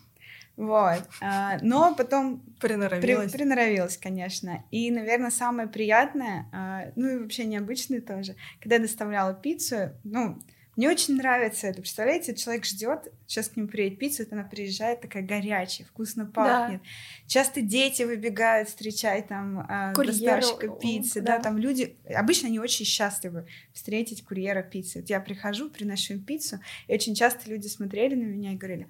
[0.56, 1.02] Вот.
[1.20, 3.32] А, Но потом при- Приноровилась.
[3.32, 4.62] приноровилась, конечно.
[4.70, 10.38] И, наверное, самое приятное, а, ну и вообще необычное тоже, когда я доставляла пиццу, ну,
[10.76, 11.82] мне очень нравится это.
[11.82, 16.80] Представляете, человек ждет, сейчас к нему приедет пицца, вот она приезжает такая горячая, вкусно пахнет.
[17.26, 21.37] Часто дети выбегают встречать там а, Курьеру, доставщика пиццы, да.
[21.37, 21.42] да.
[21.42, 25.00] там люди, обычно они очень счастливы встретить курьера пиццы.
[25.00, 28.88] Вот я прихожу, приношу им пиццу, и очень часто люди смотрели на меня и говорили,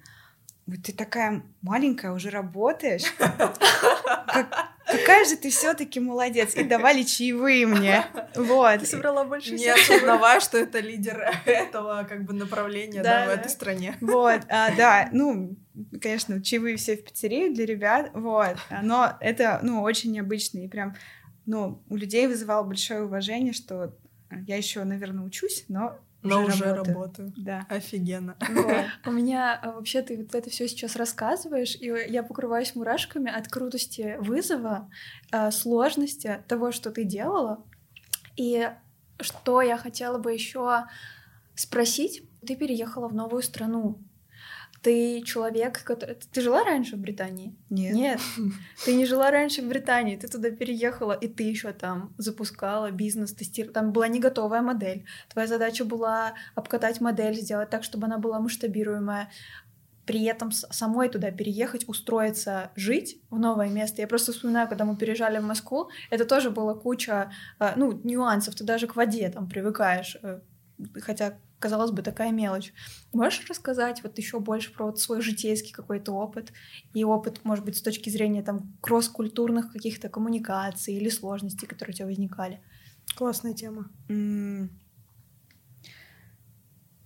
[0.65, 3.03] вот ты такая маленькая, уже работаешь.
[3.17, 6.55] Как- какая же ты все-таки молодец.
[6.55, 8.05] И давали чаевые мне.
[8.35, 8.79] Вот.
[8.79, 13.39] Ты собрала больше Не осознавая, что это лидер этого как бы направления да, Да, в
[13.39, 13.97] этой стране.
[14.01, 15.55] Вот, а, да, ну,
[16.01, 20.95] конечно, чаевые все в пиццерию для ребят, вот, но это, ну, очень необычно, и прям,
[21.45, 23.95] ну, у людей вызывало большое уважение, что
[24.47, 26.95] я еще, наверное, учусь, но Но уже уже работаю.
[26.95, 27.33] работаю.
[27.37, 27.65] Да.
[27.69, 28.35] Офигенно.
[28.49, 28.85] Вот.
[29.05, 33.47] У меня а, вообще ты вот это все сейчас рассказываешь, и я покрываюсь мурашками от
[33.47, 34.89] крутости вызова,
[35.31, 37.63] а, сложности того, что ты делала.
[38.35, 38.69] И
[39.19, 40.85] что я хотела бы еще
[41.55, 43.99] спросить, ты переехала в новую страну.
[44.83, 46.15] Ты человек, который...
[46.15, 47.55] Ты жила раньше в Британии?
[47.69, 47.95] Нет.
[47.95, 48.19] Нет,
[48.85, 53.33] ты не жила раньше в Британии, ты туда переехала, и ты еще там запускала бизнес,
[53.33, 53.73] тестировала.
[53.73, 55.05] Там была не готовая модель.
[55.29, 59.29] Твоя задача была обкатать модель, сделать так, чтобы она была масштабируемая.
[60.05, 64.01] При этом самой туда переехать, устроиться, жить в новое место.
[64.01, 68.53] Я просто вспоминаю, когда мы переезжали в Москву, это тоже была куча, э, ну, нюансов.
[68.55, 70.41] Ты даже к воде там привыкаешь, э,
[71.01, 72.73] хотя казалось бы, такая мелочь.
[73.13, 76.51] Можешь рассказать вот еще больше про вот свой житейский какой-то опыт
[76.93, 81.95] и опыт, может быть, с точки зрения там кросс-культурных каких-то коммуникаций или сложностей, которые у
[81.95, 82.61] тебя возникали?
[83.15, 83.89] Классная тема.
[84.09, 84.69] М,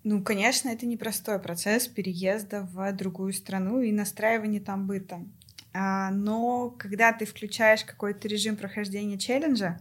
[0.04, 5.20] Ну, конечно, это непростой процесс переезда в другую страну и настраивания там быта.
[5.74, 9.80] Но когда ты включаешь какой-то режим прохождения челленджа,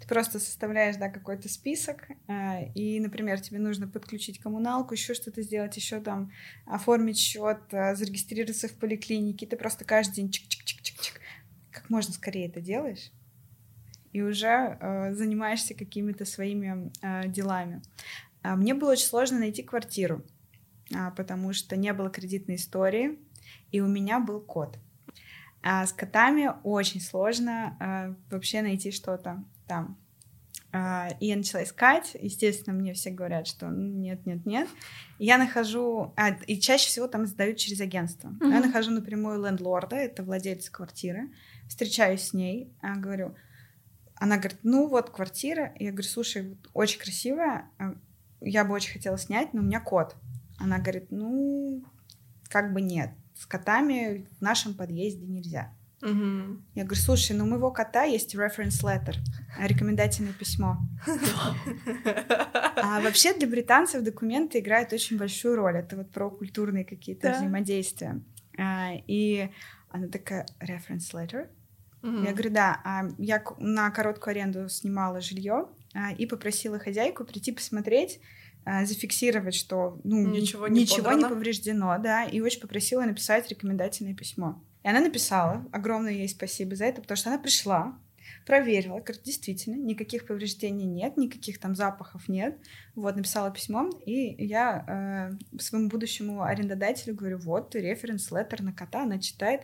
[0.00, 5.42] ты просто составляешь, да, какой-то список, а, и, например, тебе нужно подключить коммуналку, еще что-то
[5.42, 6.30] сделать, еще там
[6.66, 9.46] оформить счет, а, зарегистрироваться в поликлинике.
[9.46, 11.20] Ты просто каждый день чик-чик-чик-чик-чик,
[11.70, 13.12] как можно скорее это делаешь,
[14.12, 17.82] и уже э, занимаешься какими-то своими э, делами.
[18.42, 20.24] А Мне было очень сложно найти квартиру,
[20.94, 23.18] а, потому что не было кредитной истории,
[23.72, 24.78] и у меня был кот.
[25.62, 29.98] А с котами очень сложно а, вообще найти что-то там.
[30.72, 32.16] А, И я начала искать.
[32.20, 34.68] Естественно, мне все говорят, что нет, нет, нет.
[35.18, 36.12] И я нахожу...
[36.16, 38.34] а, и чаще всего там сдают через агентство.
[38.40, 38.66] Я Мгм.
[38.66, 41.30] нахожу напрямую лендлорда, это владелец квартиры.
[41.68, 43.34] Встречаюсь с ней, а, говорю...
[44.16, 45.72] Она говорит, ну вот квартира.
[45.78, 47.94] Я говорю, слушай, очень красивая, а,
[48.40, 50.16] я бы очень хотела снять, но у меня кот.
[50.58, 51.84] Она говорит, ну,
[52.48, 53.10] как бы нет.
[53.34, 55.72] С котами в нашем подъезде нельзя.
[56.74, 59.14] Я говорю, слушай, ну у моего кота есть reference letter,
[59.58, 60.76] рекомендательное письмо.
[62.76, 65.76] А вообще для британцев документы играют очень большую роль.
[65.78, 68.20] Это вот про культурные какие-то взаимодействия.
[68.58, 69.48] А, И
[69.88, 71.48] она такая, reference letter?
[72.02, 75.68] Я говорю, да, а я на короткую аренду снимала жилье
[76.18, 78.20] и попросила хозяйку прийти посмотреть,
[78.66, 83.48] а, зафиксировать, что ну, ни- Ничего не ничего не повреждено, да, и очень попросила написать
[83.48, 84.62] рекомендательное письмо.
[84.84, 87.98] И она написала, огромное ей спасибо за это, потому что она пришла,
[88.46, 92.58] проверила, говорит, действительно, никаких повреждений нет, никаких там запахов нет.
[92.94, 99.04] Вот, написала письмо, и я э, своему будущему арендодателю говорю, вот, референс леттер на кота,
[99.04, 99.62] она читает,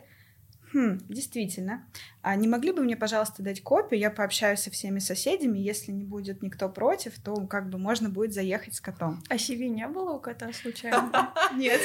[0.73, 1.85] Хм, действительно.
[2.21, 3.99] А не могли бы мне, пожалуйста, дать копию?
[3.99, 5.57] Я пообщаюсь со всеми соседями.
[5.57, 9.21] Если не будет никто против, то как бы можно будет заехать с котом.
[9.29, 11.33] А CV не было у кота случайно?
[11.55, 11.81] Нет.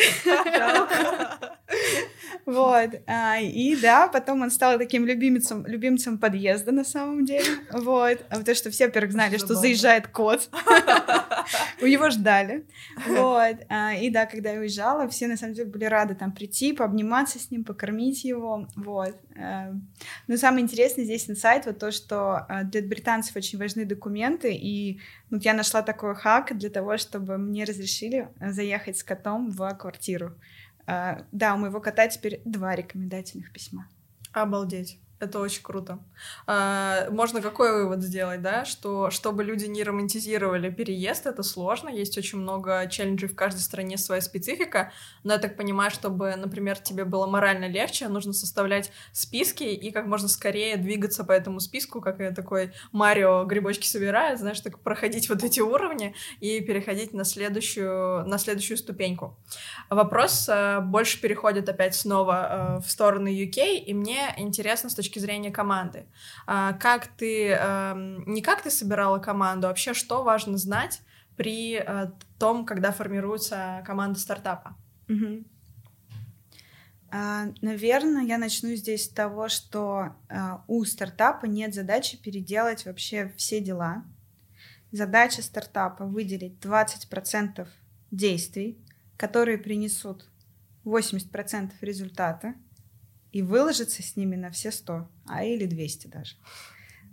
[2.44, 2.90] Вот.
[3.06, 7.46] А, и да, потом он стал таким любимцем, любимцем подъезда на самом деле.
[7.72, 8.24] Вот.
[8.30, 10.48] А потому что все, во-первых, знали, что заезжает кот.
[11.80, 12.64] У него ждали.
[13.08, 13.56] Вот.
[13.68, 17.38] А, и да, когда я уезжала, все на самом деле были рады там прийти, пообниматься
[17.38, 18.68] с ним, покормить его.
[18.76, 19.18] Вот.
[19.34, 19.72] Э,
[20.26, 25.00] но самое интересное здесь инсайт, вот то, что э, для британцев очень важны документы, и
[25.30, 29.68] вот я нашла такой хак для того, чтобы мне разрешили э, заехать с котом в
[29.74, 30.34] квартиру.
[30.86, 33.88] Да, у моего кота теперь два рекомендательных письма.
[34.30, 35.00] Обалдеть.
[35.18, 35.98] Это очень круто.
[36.46, 42.18] А, можно какой вывод сделать, да, что чтобы люди не романтизировали переезд, это сложно, есть
[42.18, 44.92] очень много челленджей в каждой стране своя специфика,
[45.24, 50.06] но я так понимаю, чтобы, например, тебе было морально легче, нужно составлять списки и как
[50.06, 55.30] можно скорее двигаться по этому списку, как я такой Марио грибочки собирает, знаешь, так проходить
[55.30, 59.34] вот эти уровни и переходить на следующую, на следующую ступеньку.
[59.88, 65.05] Вопрос э, больше переходит опять снова э, в сторону UK, и мне интересно с точки
[65.06, 66.06] точки зрения команды.
[66.46, 71.00] А, как ты, эм, не как ты собирала команду, а вообще что важно знать
[71.36, 74.76] при э, том, когда формируется команда стартапа?
[75.08, 75.44] Угу.
[77.12, 83.32] А, наверное, я начну здесь с того, что а, у стартапа нет задачи переделать вообще
[83.36, 84.04] все дела.
[84.90, 87.68] Задача стартапа выделить 20%
[88.10, 88.78] действий,
[89.16, 90.26] которые принесут
[90.84, 92.54] 80% результата,
[93.32, 96.36] и выложиться с ними на все 100, а или 200 даже.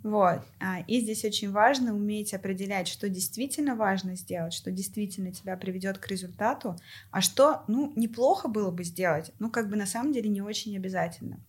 [0.04, 0.42] Вот.
[0.60, 5.96] А, и здесь очень важно уметь определять, что действительно важно сделать, что действительно тебя приведет
[5.96, 6.76] к результату,
[7.10, 10.76] а что, ну, неплохо было бы сделать, ну, как бы на самом деле не очень
[10.76, 11.40] обязательно.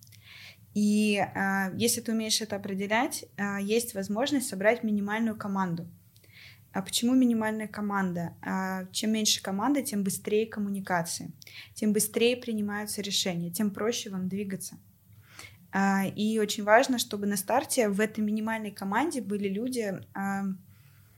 [0.73, 5.85] И а, если ты умеешь это определять, а, есть возможность собрать минимальную команду.
[6.75, 8.33] А почему минимальная команда?
[8.41, 11.31] А чем меньше команды, тем быстрее коммуникации,
[11.73, 14.77] тем быстрее принимаются решения, тем проще вам двигаться.
[15.71, 20.43] А, и очень важно, чтобы на старте в этой минимальной команде были люди, а,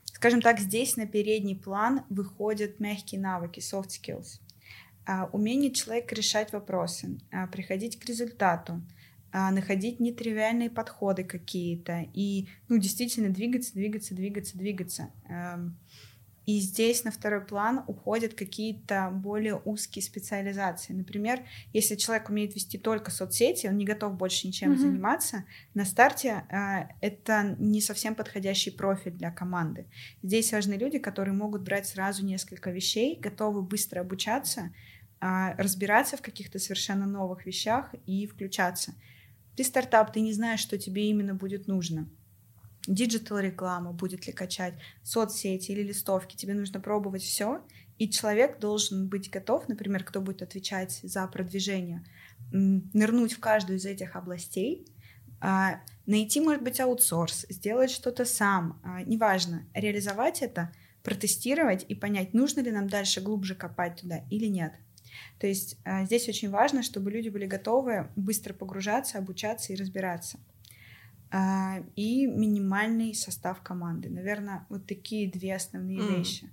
[0.04, 4.38] скажем так, здесь на передний план выходят мягкие навыки, soft skills.
[5.06, 7.18] А, умение человека решать вопросы,
[7.50, 8.97] приходить к результату, а,
[9.32, 15.10] находить нетривиальные подходы какие-то и, ну, действительно двигаться, двигаться, двигаться, двигаться.
[15.28, 15.76] Эм,
[16.48, 20.94] и здесь на второй план уходят какие-то более узкие специализации.
[20.94, 21.42] Например,
[21.74, 24.78] если человек умеет вести только соцсети, он не готов больше ничем mm-hmm.
[24.78, 29.84] заниматься, на старте э, это не совсем подходящий профиль для команды.
[30.22, 34.72] Здесь важны люди, которые могут брать сразу несколько вещей, готовы быстро обучаться,
[35.20, 38.94] э, разбираться в каких-то совершенно новых вещах и включаться.
[39.58, 42.08] Ты стартап, ты не знаешь, что тебе именно будет нужно.
[42.86, 47.66] Digital реклама будет ли качать, соцсети или листовки, тебе нужно пробовать все,
[47.98, 52.04] и человек должен быть готов, например, кто будет отвечать за продвижение,
[52.52, 54.86] нырнуть в каждую из этих областей,
[55.40, 62.32] а, найти, может быть, аутсорс, сделать что-то сам, а, неважно, реализовать это, протестировать и понять,
[62.32, 64.74] нужно ли нам дальше глубже копать туда или нет.
[65.38, 70.38] То есть а, здесь очень важно, чтобы люди были готовы быстро погружаться, обучаться и разбираться.
[71.30, 74.08] А, и минимальный состав команды.
[74.08, 76.16] Наверное, вот такие две основные mm.
[76.18, 76.50] вещи.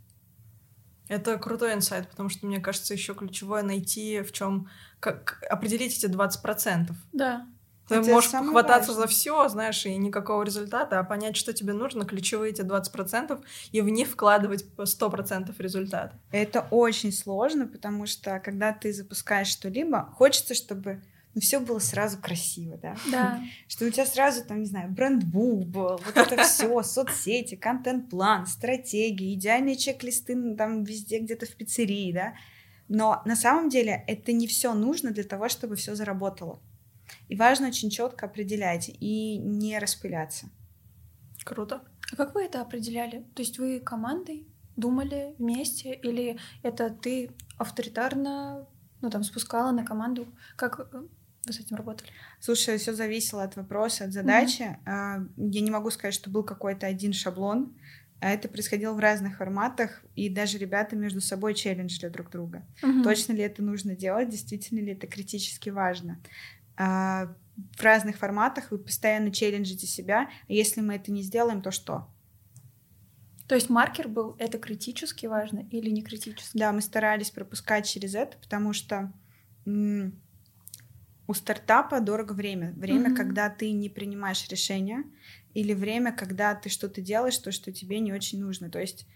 [1.07, 6.11] Это крутой инсайт, потому что, мне кажется, еще ключевое найти в чем, как определить эти
[6.11, 6.91] 20%.
[7.13, 7.47] Да.
[7.87, 12.05] Ты это можешь хвататься за все, знаешь, и никакого результата, а понять, что тебе нужно,
[12.05, 13.39] ключевые эти 20%,
[13.71, 16.19] и в них вкладывать 100% результата.
[16.31, 21.03] Это очень сложно, потому что когда ты запускаешь что-либо, хочется, чтобы
[21.35, 22.95] ну, все было сразу красиво, да?
[23.11, 23.43] Да.
[23.67, 29.33] Что у тебя сразу, там, не знаю, брендбук был, вот это все, соцсети, контент-план, стратегии,
[29.33, 32.35] идеальные чек-листы там везде где-то в пиццерии, да?
[32.87, 36.61] Но на самом деле это не все нужно для того, чтобы все заработало.
[37.27, 40.47] И важно очень четко определять и не распыляться.
[41.43, 41.81] Круто.
[42.11, 43.25] А как вы это определяли?
[43.35, 48.67] То есть вы командой думали вместе или это ты авторитарно,
[49.01, 50.27] ну там спускала на команду?
[50.55, 51.09] Как вы
[51.53, 52.09] с этим работали?
[52.39, 54.77] Слушай, все зависело от вопроса, от задачи.
[54.85, 55.29] Mm-hmm.
[55.37, 57.75] Я не могу сказать, что был какой-то один шаблон.
[58.21, 62.65] А это происходило в разных форматах, и даже ребята между собой челленджили друг друга.
[62.81, 63.03] Mm-hmm.
[63.03, 66.19] Точно ли это нужно делать, действительно ли это критически важно.
[66.77, 67.35] А,
[67.77, 72.07] в разных форматах, вы постоянно челленджите себя, если мы это не сделаем, то что?
[73.47, 76.57] То есть маркер был, это критически важно или не критически?
[76.57, 79.13] Да, мы старались пропускать через это, потому что
[81.27, 82.73] у стартапа дорого время.
[82.73, 83.15] Время, Мгм.
[83.15, 85.03] когда ты не принимаешь решения,
[85.53, 88.69] или время, когда ты что-то делаешь, то, что тебе не очень нужно.
[88.69, 89.07] То есть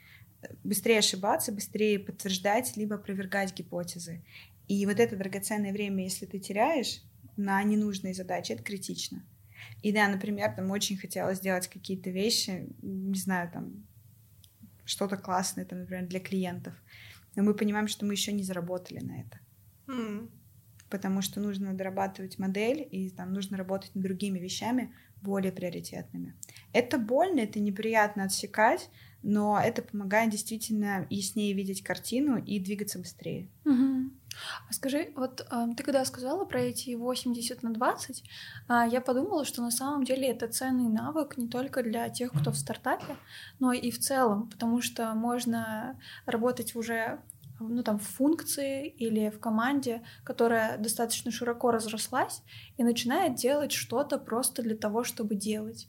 [0.41, 4.23] э, быстрее ошибаться, быстрее подтверждать, либо опровергать гипотезы.
[4.67, 7.03] И вот это драгоценное время, если ты теряешь
[7.37, 9.27] на ненужные задачи, это критично.
[9.81, 13.87] И да, например, там очень хотелось сделать какие-то вещи, не знаю, там
[14.85, 16.75] что-то классное, там, например, для клиентов.
[17.35, 19.39] Но мы понимаем, что мы еще не заработали на это
[19.89, 20.29] М.
[20.89, 26.39] потому что нужно дорабатывать модель, и там нужно работать над другими вещами, более приоритетными.
[26.73, 28.89] Это больно, это неприятно отсекать,
[29.21, 33.51] но это помогает действительно яснее видеть картину и двигаться быстрее.
[33.65, 34.18] Мгм.
[34.69, 38.23] А скажи, вот а, ты когда сказала про эти 80 на 20,
[38.67, 42.51] а, я подумала, что на самом деле это ценный навык не только для тех, кто
[42.51, 43.15] в стартапе,
[43.59, 47.21] но и в целом, потому что можно работать уже
[47.59, 52.41] ну, там, в функции или в команде, которая достаточно широко разрослась
[52.77, 55.87] и начинает делать что-то просто для того, чтобы делать.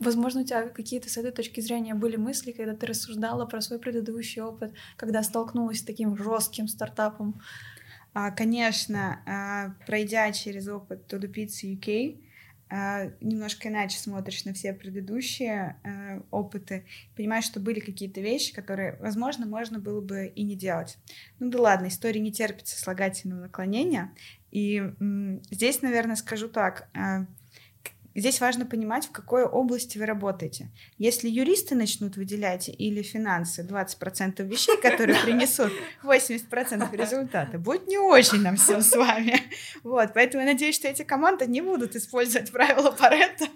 [0.00, 3.80] Возможно, у тебя какие-то с этой точки зрения были мысли, когда ты рассуждала про свой
[3.80, 7.40] предыдущий опыт, когда столкнулась с таким жестким стартапом.
[8.14, 12.20] А, Конечно, а, пройдя через опыт Todo Pizza UK,
[12.70, 15.80] а, немножко иначе смотришь на все предыдущие
[16.30, 16.84] опыты,
[17.16, 20.98] понимаешь, что были какие-то вещи, которые, возможно, можно было бы и не делать.
[21.40, 24.12] Ну да ладно, история не терпит сослагательного наклонения.
[24.50, 24.82] И
[25.50, 26.88] здесь, наверное, скажу так.
[28.14, 30.68] Здесь важно понимать, в какой области вы работаете.
[30.98, 38.42] Если юристы начнут выделять или финансы 20% вещей, которые принесут 80% результата, будет не очень
[38.42, 39.40] нам всем с вами.
[39.82, 43.46] Вот, поэтому я надеюсь, что эти команды не будут использовать правила Паретта.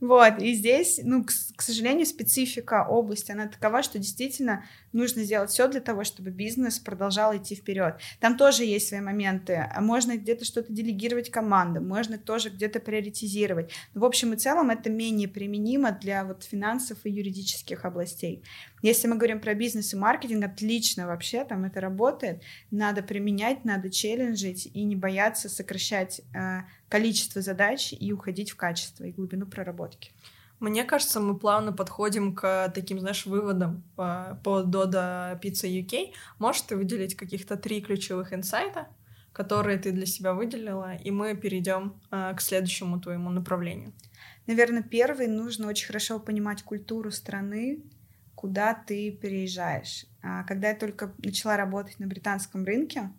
[0.00, 5.50] Вот, и здесь, ну, к, к сожалению, специфика области, она такова, что действительно нужно сделать
[5.50, 7.96] все для того, чтобы бизнес продолжал идти вперед.
[8.20, 9.68] Там тоже есть свои моменты.
[9.80, 13.70] Можно где-то что-то делегировать командам, можно тоже где-то приоритизировать.
[13.96, 18.44] В общем и целом это менее применимо для вот финансов и юридических областей.
[18.82, 22.42] Если мы говорим про бизнес и маркетинг, отлично вообще, там это работает.
[22.70, 29.04] Надо применять, надо челленджить и не бояться сокращать э, количество задач и уходить в качество
[29.04, 30.12] и глубину проработки.
[30.60, 36.12] Мне кажется, мы плавно подходим к таким, знаешь, выводам по, по Dodo Pizza UK.
[36.38, 38.88] Можешь ты выделить каких-то три ключевых инсайта,
[39.36, 43.92] которые ты для себя выделила, и мы перейдем э, к следующему твоему направлению.
[44.46, 47.82] Наверное, первый нужно очень хорошо понимать культуру страны,
[48.34, 50.06] куда ты переезжаешь.
[50.22, 53.10] А Когда я только начала работать на британском рынке,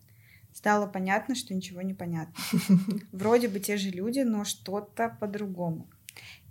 [0.54, 2.34] стало понятно, что ничего не понятно.
[3.12, 5.88] Вроде бы те же люди, но что-то по-другому.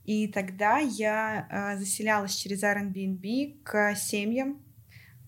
[0.05, 4.63] И тогда я э, заселялась через Airbnb к семьям,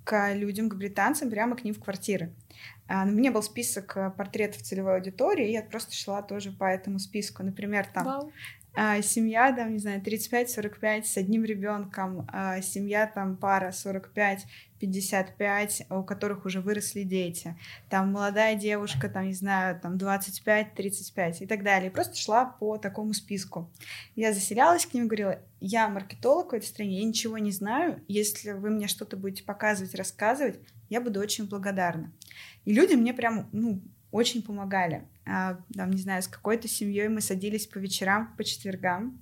[0.04, 2.32] к людям, к британцам, прямо к ним в квартиры.
[2.88, 6.64] А, У меня был список э, портретов целевой аудитории, и я просто шла тоже по
[6.64, 7.42] этому списку.
[7.42, 8.32] Например, там Вау.
[8.74, 16.02] а, семья, там, не знаю, 35-45 с одним ребенком, а, семья, там, пара 45-55, у
[16.02, 17.58] которых уже выросли дети,
[17.90, 21.90] там, молодая девушка, там, не знаю, там, 25-35 и так далее.
[21.90, 23.70] И просто шла по такому списку.
[24.16, 28.02] Я заселялась к ним и говорила, я маркетолог в этой стране, я ничего не знаю,
[28.08, 30.58] если вы мне что-то будете показывать, рассказывать,
[30.88, 32.12] я буду очень благодарна.
[32.64, 35.06] И люди мне прям, ну, очень помогали.
[35.26, 39.20] А, там, не знаю, с какой-то семьей мы садились по вечерам, по четвергам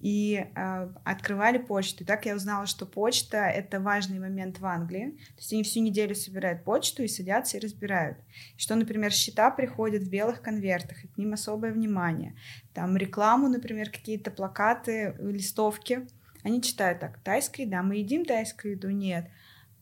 [0.00, 2.04] и а, открывали почту.
[2.04, 5.16] И так я узнала, что почта— это важный момент в Англии.
[5.28, 8.18] То есть они всю неделю собирают почту и садятся и разбирают.
[8.56, 12.36] Что, например, счета приходят в белых конвертах, и к ним особое внимание.
[12.74, 16.06] Там рекламу, например, какие-то плакаты, листовки.
[16.42, 18.90] Они читают так, тайская еда, мы едим тайскую еду?
[18.90, 19.28] Нет.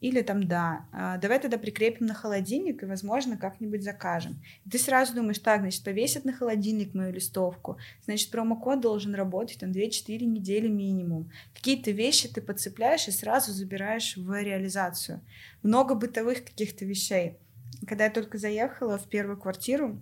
[0.05, 4.39] Или там, да, а, давай тогда прикрепим на холодильник и, возможно, как-нибудь закажем.
[4.67, 9.61] И ты сразу думаешь, так, значит, повесят на холодильник мою листовку, значит, промокод должен работать
[9.61, 11.31] там 2-4 недели минимум.
[11.55, 15.23] Какие-то вещи ты подцепляешь и сразу забираешь в реализацию.
[15.63, 17.39] Много бытовых каких-то вещей.
[17.87, 19.99] Когда я только заехала в первую квартиру,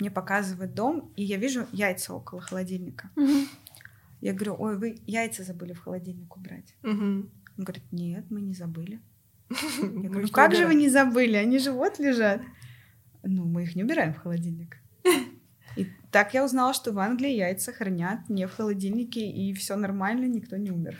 [0.00, 3.10] мне показывают дом, и я вижу яйца около холодильника.
[4.20, 6.74] Я говорю, ой, вы яйца забыли в холодильник убрать.
[7.56, 9.00] Он говорит, нет, мы не забыли.
[9.50, 10.78] Их как же вы убираем».
[10.78, 11.36] не забыли?
[11.36, 12.40] Они же вот лежат.
[13.22, 14.78] Ну, мы их не убираем в холодильник.
[15.76, 20.26] И так я узнала, что в Англии яйца хранят не в холодильнике, и все нормально,
[20.26, 20.96] никто не умер.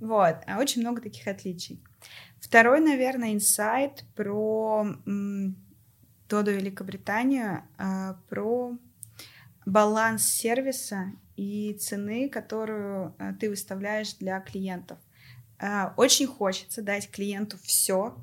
[0.00, 1.82] Вот, а очень много таких отличий.
[2.40, 5.56] Второй, наверное, инсайт про м,
[6.26, 8.78] Доду Великобританию, а, про
[9.66, 14.98] баланс сервиса и цены, которую а, ты выставляешь для клиентов.
[15.60, 18.16] А, Очень хочется дать клиенту все,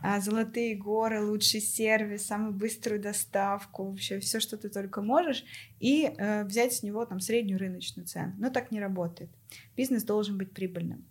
[0.00, 5.44] а, золотые горы, лучший сервис, самую быструю доставку, вообще все, что ты только можешь,
[5.80, 8.34] и э, взять с него там среднюю рыночную цену.
[8.38, 9.30] Но так не работает.
[9.76, 11.04] Бизнес должен быть прибыльным.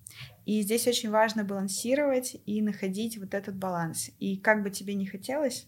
[0.45, 4.09] И здесь очень важно балансировать и находить вот этот баланс.
[4.19, 5.67] И как бы тебе не хотелось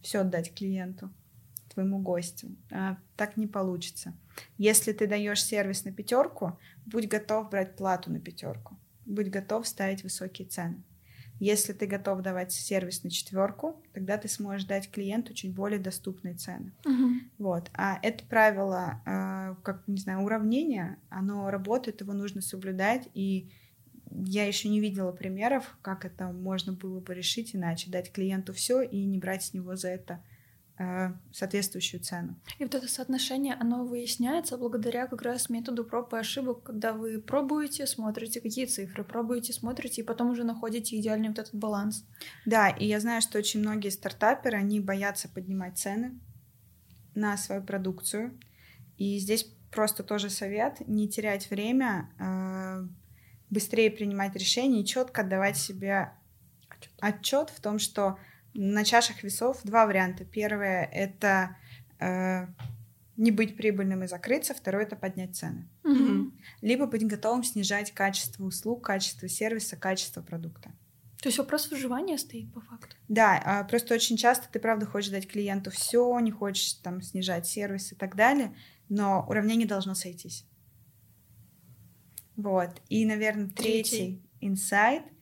[0.00, 1.12] все отдать клиенту,
[1.74, 4.16] твоему гостю, а, так не получится.
[4.56, 8.76] Если ты даешь сервис на пятерку, будь готов брать плату на пятерку,
[9.06, 10.82] будь готов ставить высокие цены.
[11.40, 16.34] Если ты готов давать сервис на четверку, тогда ты сможешь дать клиенту чуть более доступные
[16.34, 16.72] цены.
[16.84, 17.10] Угу.
[17.38, 17.70] Вот.
[17.74, 23.52] А это правило, э, как, не знаю, уравнения, оно работает, его нужно соблюдать, и
[24.10, 28.82] я еще не видела примеров, как это можно было бы решить иначе, дать клиенту все
[28.82, 30.20] и не брать с него за это
[31.32, 32.36] соответствующую цену.
[32.58, 37.20] И вот это соотношение, оно выясняется благодаря как раз методу проб и ошибок, когда вы
[37.20, 42.04] пробуете, смотрите, какие цифры, пробуете, смотрите, и потом уже находите идеальный вот этот баланс.
[42.46, 46.18] Да, и я знаю, что очень многие стартаперы, они боятся поднимать цены
[47.14, 48.38] на свою продукцию.
[48.96, 52.86] И здесь просто тоже совет не терять время, э,
[53.50, 56.12] быстрее принимать решения и четко отдавать себе
[57.00, 58.18] отчет в том, что
[58.54, 60.24] на чашах весов два варианта.
[60.24, 61.56] Первое— это
[62.00, 62.46] э,
[63.16, 64.54] не быть прибыльным и закрыться.
[64.54, 65.68] Второе— это поднять цены.
[65.84, 66.32] Угу.
[66.62, 70.72] Либо быть готовым снижать качество услуг, качество сервиса, качество продукта.
[71.20, 72.96] То есть вопрос выживания стоит по факту.
[73.08, 77.46] Да, а просто очень часто ты правда хочешь дать клиенту все, не хочешь там снижать
[77.46, 78.54] сервис и так далее,
[78.88, 80.46] но уравнение должно сойтись.
[82.36, 82.80] Вот.
[82.88, 85.02] И, наверное, третий инсайт—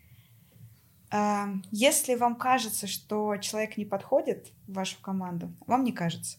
[1.70, 6.38] если вам кажется, что человек не подходит в вашу команду, вам не кажется.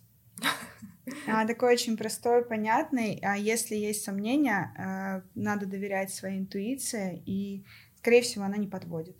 [1.25, 3.19] А, такой очень простой, понятный.
[3.23, 7.63] А если есть сомнения, а, надо доверять своей интуиции, и,
[7.97, 9.15] скорее всего, она не подводит.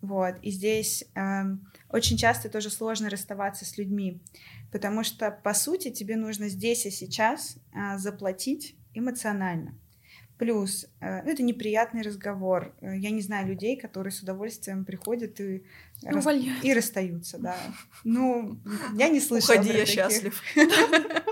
[0.00, 0.36] Вот.
[0.42, 1.42] И здесь э,
[1.90, 4.22] очень часто тоже сложно расставаться с людьми,
[4.70, 9.74] потому что, по сути, тебе нужно здесь и сейчас э, заплатить эмоционально.
[10.38, 12.72] Плюс, э, ну, это неприятный разговор.
[12.80, 15.64] Э, я не знаю людей, которые с удовольствием приходят и,
[16.02, 16.26] рас...
[16.62, 17.56] и расстаются, да.
[18.04, 18.56] Ну,
[18.94, 19.56] я не слышала.
[19.56, 20.40] Уходи, я счастлив.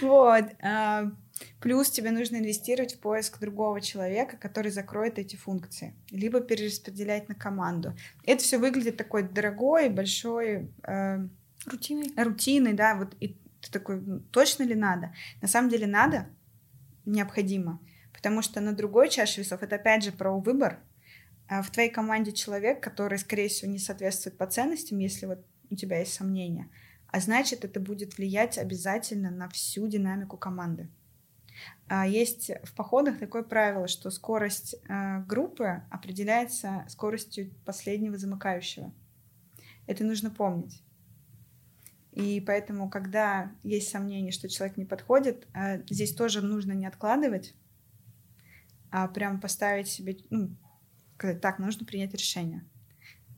[0.00, 0.44] Вот.
[0.60, 1.12] А,
[1.60, 7.36] плюс тебе нужно инвестировать в поиск другого человека, который закроет эти функции, либо перераспределять на
[7.36, 7.96] команду.
[8.24, 10.68] Это все выглядит такой дорогой, большой...
[10.82, 11.26] Э,
[11.66, 12.12] рутиной.
[12.16, 12.96] Рутиной, да.
[12.96, 15.14] Вот и ты такой, точно ли надо?
[15.40, 16.26] На самом деле надо,
[17.06, 17.80] необходимо.
[18.24, 20.80] Потому что на другой чаше весов это опять же про выбор.
[21.46, 25.76] А в твоей команде человек, который, скорее всего, не соответствует по ценностям, если вот у
[25.76, 26.70] тебя есть сомнения.
[27.08, 30.88] А значит, это будет влиять обязательно на всю динамику команды.
[31.86, 38.90] А есть в походах такое правило, что скорость э, группы определяется скоростью последнего замыкающего.
[39.86, 40.82] Это нужно помнить.
[42.12, 45.46] И поэтому, когда есть сомнение, что человек не подходит,
[45.90, 47.54] здесь тоже нужно не откладывать,
[48.96, 50.54] а прям поставить себе, ну,
[51.16, 52.64] сказать, так, нужно принять решение.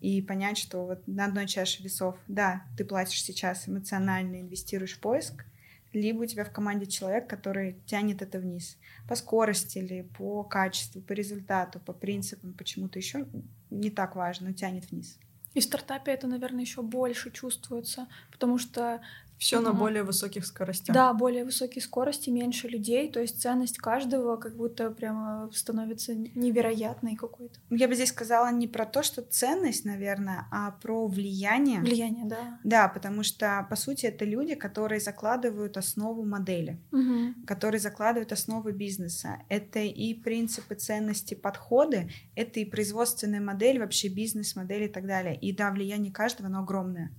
[0.02, 5.00] И понять, что вот на одной чаше весов, да, ты платишь сейчас эмоционально, инвестируешь в
[5.00, 5.46] поиск,
[5.94, 8.76] либо у тебя в команде человек, который тянет это вниз.
[9.08, 13.26] По скорости или по качеству, по результату, по принципам, почему-то еще
[13.70, 15.18] не так важно, но тянет вниз.
[15.54, 19.00] И в стартапе это, наверное, еще больше чувствуется, потому что
[19.38, 20.94] все на более высоких скоростях.
[20.94, 27.16] Да, более высокие скорости, меньше людей, то есть ценность каждого как будто прямо становится невероятной
[27.16, 27.58] какой-то.
[27.70, 31.80] Я бы здесь сказала не про то, что ценность, наверное, а про влияние.
[31.80, 32.60] Влияние, да.
[32.64, 37.34] Да, потому что, по сути, это люди, которые закладывают основу модели, угу.
[37.46, 39.38] которые закладывают основы бизнеса.
[39.48, 45.36] Это и принципы ценности, подходы, это и производственная модель, вообще бизнес-модель и так далее.
[45.36, 47.12] И да, влияние каждого, оно огромное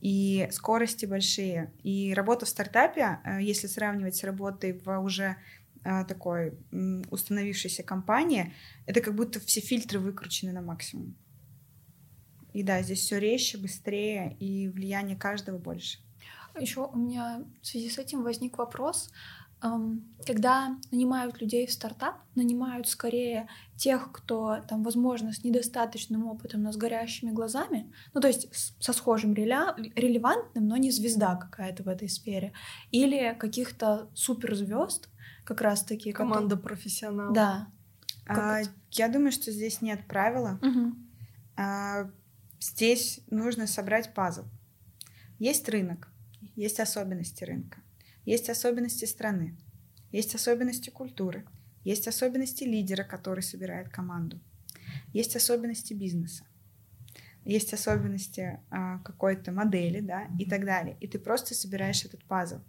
[0.00, 1.72] и скорости большие.
[1.82, 5.36] И работа в стартапе, э, если сравнивать с работой в уже
[5.84, 6.54] э, такой
[7.10, 8.54] установившейся компании,
[8.86, 11.14] это как будто все фильтры выкручены на максимум.
[12.52, 15.98] И да, здесь все резче, быстрее, и влияние каждого больше.
[16.58, 19.10] Еще у меня в связи с этим возник вопрос.
[19.60, 26.72] Когда нанимают людей в стартап, нанимают скорее тех, кто, там, возможно, с недостаточным опытом, но
[26.72, 28.48] с горящими глазами, ну, то есть
[28.80, 32.52] со схожим релевантным, но не звезда какая-то в этой сфере,
[32.90, 35.08] или каких-то суперзвезд,
[35.44, 36.12] как раз-таки.
[36.12, 36.62] Команда которые...
[36.62, 37.34] профессионалов.
[37.34, 37.68] Да.
[38.26, 38.60] А,
[38.92, 40.58] я думаю, что здесь нет правила.
[40.62, 40.94] Угу.
[41.56, 42.10] А,
[42.60, 44.44] здесь нужно собрать пазл.
[45.38, 46.08] Есть рынок,
[46.56, 47.78] есть особенности рынка.
[48.30, 49.56] Есть особенности страны,
[50.12, 51.44] есть особенности культуры,
[51.82, 54.38] есть особенности лидера, который собирает команду,
[55.12, 56.44] есть особенности бизнеса.
[57.44, 60.96] есть особенности а, какой-то модели, да, и так далее.
[61.00, 62.60] И ты просто собираешь этот пазл.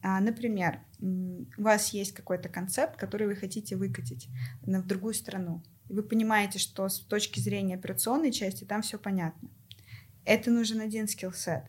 [0.00, 4.28] А, например, у вас есть какой-то концепт, который вы хотите выкатить
[4.62, 5.60] в другую страну.
[5.88, 9.50] Вы понимаете, что с точки зрения операционной части там все понятно.
[10.24, 11.64] Это нужен один скилл-сет,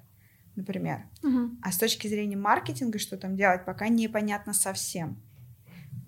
[0.56, 1.04] например.
[1.24, 1.58] Угу.
[1.62, 5.22] А с точки зрения маркетинга, что там делать, пока непонятно совсем.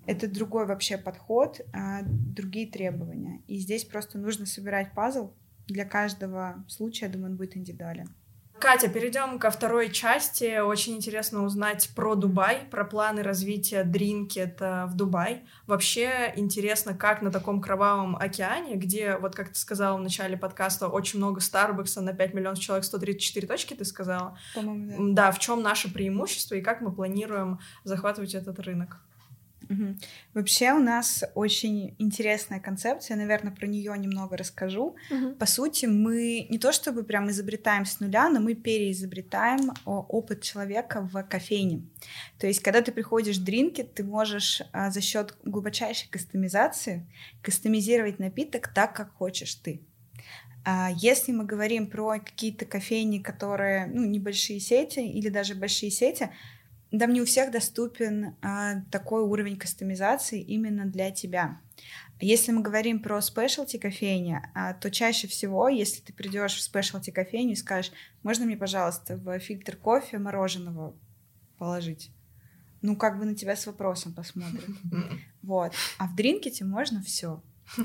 [0.06, 3.40] Это другой вообще подход, а, другие требования.
[3.46, 5.30] И здесь просто нужно собирать пазл.
[5.66, 8.14] Для каждого случая, думаю, он будет индивидуален.
[8.64, 10.58] Катя, перейдем ко второй части.
[10.58, 15.44] Очень интересно узнать про Дубай, про планы развития Дринкет в Дубай.
[15.66, 20.88] Вообще интересно, как на таком кровавом океане, где, вот как ты сказала в начале подкаста,
[20.88, 24.38] очень много Старбакса на 5 миллионов человек, 134 точки, ты сказала.
[24.54, 25.24] По-моему, да.
[25.26, 28.96] Да, в чем наше преимущество и как мы планируем захватывать этот рынок?
[29.74, 29.96] Угу.
[30.34, 34.96] Вообще у нас очень интересная концепция, наверное, про нее немного расскажу.
[35.10, 35.34] Угу.
[35.34, 41.08] По сути, мы не то чтобы прям изобретаем с нуля, но мы переизобретаем опыт человека
[41.12, 41.82] в кофейне.
[42.38, 47.06] То есть, когда ты приходишь в дринки, ты можешь а, за счет глубочайшей кастомизации
[47.42, 49.80] кастомизировать напиток так, как хочешь ты.
[50.64, 56.30] А, если мы говорим про какие-то кофейни, которые, ну, небольшие сети или даже большие сети,
[56.98, 61.60] там не у всех доступен а, такой уровень кастомизации именно для тебя.
[62.20, 67.10] Если мы говорим про спешлти кофейни, а, то чаще всего, если ты придешь в спешлти
[67.10, 67.92] кофейню и скажешь,
[68.22, 70.94] можно мне, пожалуйста, в фильтр кофе мороженого
[71.58, 72.10] положить?
[72.82, 74.64] Ну, как бы на тебя с вопросом посмотрят.
[75.42, 75.74] Вот.
[75.98, 77.42] А в дринкете можно все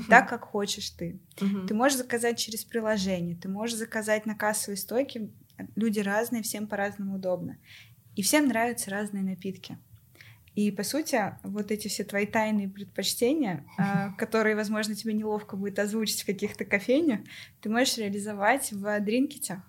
[0.08, 1.20] так, как хочешь ты.
[1.36, 5.30] Ты можешь заказать через приложение, ты можешь заказать на кассовой стойке.
[5.76, 7.58] Люди разные, всем по-разному удобно.
[8.16, 9.78] И всем нравятся разные напитки.
[10.54, 15.78] И, по сути, вот эти все твои тайные предпочтения, а, которые, возможно, тебе неловко будет
[15.78, 17.20] озвучить в каких-то кофейнях,
[17.60, 19.62] ты можешь реализовать в дринкете.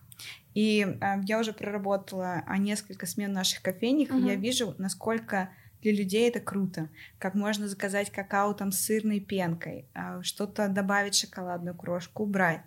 [0.54, 4.20] И а, я уже проработала а, несколько смен в наших кофейнях, uh-huh.
[4.20, 5.50] и я вижу, насколько
[5.82, 6.90] для людей это круто.
[7.20, 9.86] Как можно заказать какао там с сырной пенкой,
[10.22, 12.62] что-то добавить шоколадную крошку, убрать.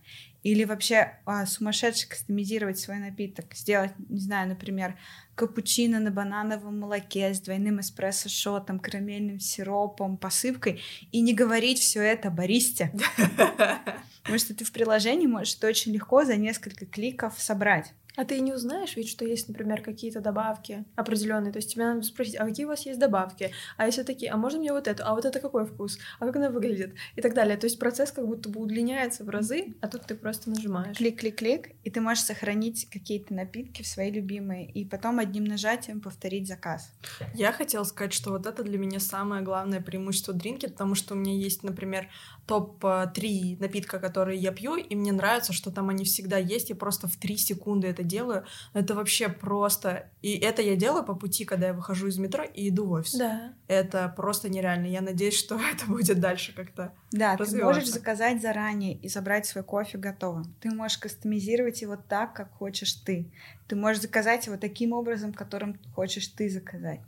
[0.44, 3.54] Или вообще а, сумасшедше кастомизировать свой напиток.
[3.54, 4.94] Сделать, не знаю, например,
[5.34, 10.82] капучино на банановом молоке с двойным эспрессо-шотом, карамельным сиропом, посыпкой.
[11.12, 12.92] И не говорить все это баристе.
[14.22, 17.94] Потому что ты в приложении можешь это очень легко за несколько кликов собрать.
[18.16, 21.52] А ты не узнаешь ведь, что есть, например, какие-то добавки определенные.
[21.52, 23.50] То есть тебе надо спросить, а какие у вас есть добавки?
[23.76, 25.04] А если такие, а можно мне вот эту?
[25.04, 25.98] А вот это какой вкус?
[26.20, 26.94] А как она выглядит?
[27.16, 27.56] И так далее.
[27.56, 30.96] То есть процесс как будто бы удлиняется в разы, а тут ты просто нажимаешь.
[30.96, 36.46] Клик-клик-клик, и ты можешь сохранить какие-то напитки в свои любимые, и потом одним нажатием повторить
[36.46, 36.92] заказ.
[37.34, 41.16] Я хотела сказать, что вот это для меня самое главное преимущество дринки, потому что у
[41.16, 42.08] меня есть, например,
[42.46, 47.08] топ-3 напитка, которые я пью, и мне нравится, что там они всегда есть, и просто
[47.08, 48.44] в 3 секунды это делаю.
[48.72, 50.10] Это вообще просто...
[50.20, 53.14] И это я делаю по пути, когда я выхожу из метро и иду в офис.
[53.14, 53.54] Да.
[53.66, 54.86] Это просто нереально.
[54.86, 59.64] Я надеюсь, что это будет дальше как-то Да, ты можешь заказать заранее и забрать свой
[59.64, 60.54] кофе готовым.
[60.60, 63.32] Ты можешь кастомизировать его так, как хочешь ты.
[63.66, 67.00] Ты можешь заказать его таким образом, которым хочешь ты заказать.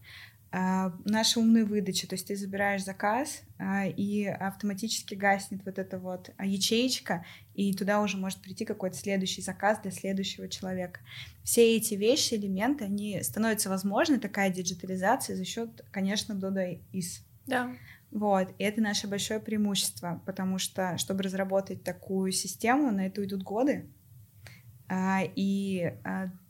[0.52, 5.98] Uh, наши умные выдачи, то есть ты забираешь заказ, uh, и автоматически гаснет вот эта
[5.98, 11.00] вот ячеечка, и туда уже может прийти какой-то следующий заказ для следующего человека.
[11.42, 17.22] Все эти вещи, элементы, они становятся возможны, такая диджитализация за счет, конечно, Dodo Is.
[17.46, 17.72] Да.
[18.12, 23.42] Вот, и это наше большое преимущество, потому что, чтобы разработать такую систему, на это уйдут
[23.42, 23.90] годы,
[24.88, 25.92] uh, и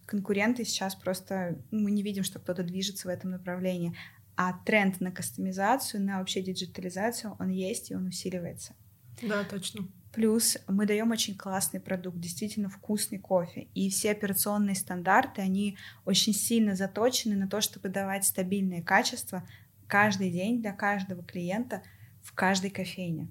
[0.07, 3.95] конкуренты сейчас просто, мы не видим, что кто-то движется в этом направлении.
[4.37, 8.75] А тренд на кастомизацию, на вообще диджитализацию, он есть и он усиливается.
[9.23, 9.89] Да, точно.
[10.13, 13.69] Плюс мы даем очень классный продукт, действительно вкусный кофе.
[13.75, 19.47] И все операционные стандарты, они очень сильно заточены на то, чтобы давать стабильное качество
[19.87, 21.83] каждый день для каждого клиента
[22.23, 23.29] в каждой кофейне.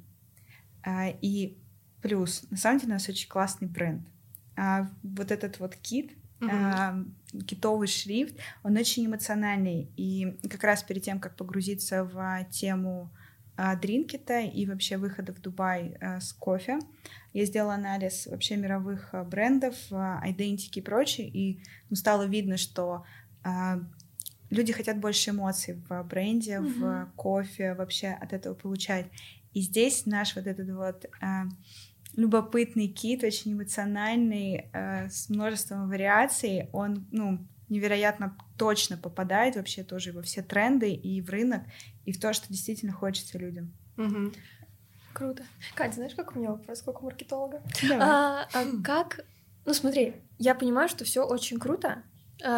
[0.84, 1.58] А, и
[2.02, 4.08] плюс, на самом деле, у нас очень классный бренд.
[4.56, 6.12] А, вот этот вот кит,
[6.42, 7.10] Uh-huh.
[7.48, 9.90] китовый шрифт, он очень эмоциональный.
[9.96, 13.10] И как раз перед тем, как погрузиться в тему
[13.58, 16.80] а, дринкета и вообще выхода в Дубай а, с кофе,
[17.32, 23.06] я сделала анализ вообще мировых а, брендов, идентики и прочее, и ну, стало видно, что
[24.50, 27.06] люди хотят больше эмоций в бренде, uh-huh.
[27.06, 29.06] в кофе, вообще от этого получать.
[29.54, 31.06] И здесь наш вот этот вот
[32.16, 36.70] любопытный кит, очень эмоциональный, э, с множеством вариаций.
[36.72, 41.64] Он, ну, невероятно точно попадает вообще тоже во все тренды и в рынок,
[42.06, 43.74] и в то, что действительно хочется людям.
[43.98, 44.34] Угу.
[45.14, 45.44] Круто.
[45.76, 47.62] Катя, знаешь, как у меня вопрос, как у маркетолога?
[47.82, 48.08] Давай.
[48.08, 49.26] А, а как...
[49.66, 52.04] Ну смотри, я понимаю, что все очень круто,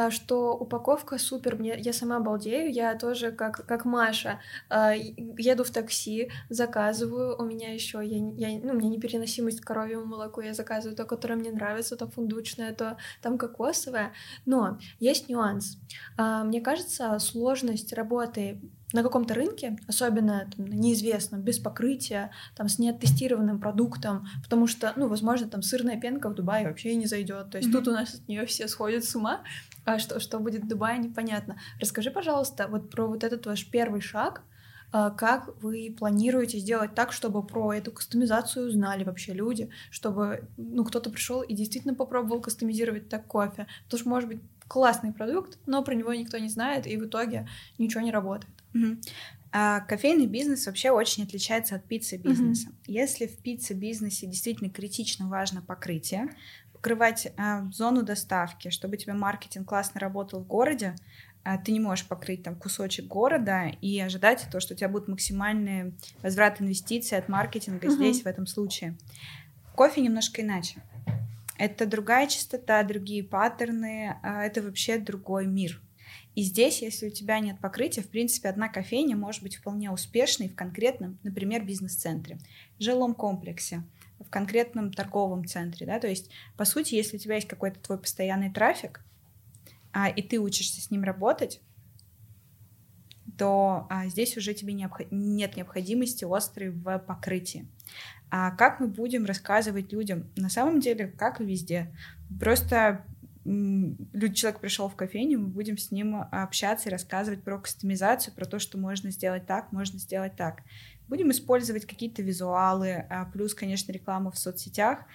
[0.09, 5.71] что упаковка супер, мне, я сама обалдею, я тоже как, как Маша а, еду в
[5.71, 10.53] такси, заказываю, у меня еще, я, я, ну, у меня непереносимость к коровьему молоку, я
[10.53, 14.13] заказываю то, которое мне нравится, то фундучное, то там кокосовое,
[14.45, 15.77] но есть нюанс.
[16.17, 18.61] А, мне кажется, сложность работы
[18.93, 25.07] на каком-то рынке, особенно там, неизвестном, без покрытия, там, с неоттестированным продуктом, потому что, ну,
[25.07, 27.49] возможно, там сырная пенка в Дубае вообще не зайдет.
[27.51, 27.73] То есть mm-hmm.
[27.73, 29.41] тут у нас от нее все сходят с ума,
[29.85, 31.57] а что, что будет в Дубае, непонятно.
[31.81, 34.41] Расскажи, пожалуйста, вот про вот этот ваш первый шаг,
[34.93, 40.85] а, как вы планируете сделать так, чтобы про эту кастомизацию узнали вообще люди, чтобы ну,
[40.85, 43.67] кто-то пришел и действительно попробовал кастомизировать так кофе.
[43.83, 47.47] Потому что, может быть, классный продукт, но про него никто не знает, и в итоге
[47.77, 48.53] ничего не работает.
[48.73, 48.97] Угу.
[49.51, 52.69] А кофейный бизнес вообще очень отличается от пиццы-бизнеса.
[52.69, 52.77] Угу.
[52.87, 56.29] Если в пицце-бизнесе действительно критично важно покрытие,
[56.73, 60.95] покрывать а, зону доставки, чтобы тебе маркетинг классно работал в городе,
[61.43, 65.07] а, ты не можешь покрыть там кусочек города и ожидать то, что у тебя будет
[65.07, 67.95] максимальный возврат инвестиций от маркетинга угу.
[67.95, 68.97] здесь, в этом случае.
[69.75, 70.83] Кофе немножко иначе.
[71.57, 75.81] Это другая частота, другие паттерны, а, это вообще другой мир.
[76.35, 80.49] И здесь, если у тебя нет покрытия, в принципе, одна кофейня может быть вполне успешной
[80.49, 82.37] в конкретном, например, бизнес-центре,
[82.77, 83.83] жилом комплексе,
[84.19, 85.87] в конкретном торговом центре.
[85.87, 85.99] Да?
[85.99, 89.01] То есть, по сути, если у тебя есть какой-то твой постоянный трафик,
[89.93, 91.59] а, и ты учишься с ним работать,
[93.37, 95.01] то а, здесь уже тебе необх...
[95.11, 97.67] нет необходимости острой в покрытии.
[98.29, 100.29] А как мы будем рассказывать людям?
[100.35, 101.93] На самом деле, как и везде.
[102.39, 103.05] Просто
[103.45, 108.59] человек пришел в кофейню, мы будем с ним общаться и рассказывать про кастомизацию, про то,
[108.59, 110.63] что можно сделать так, можно сделать так.
[111.07, 115.05] Будем использовать какие-то визуалы, а, плюс, конечно, рекламу в соцсетях.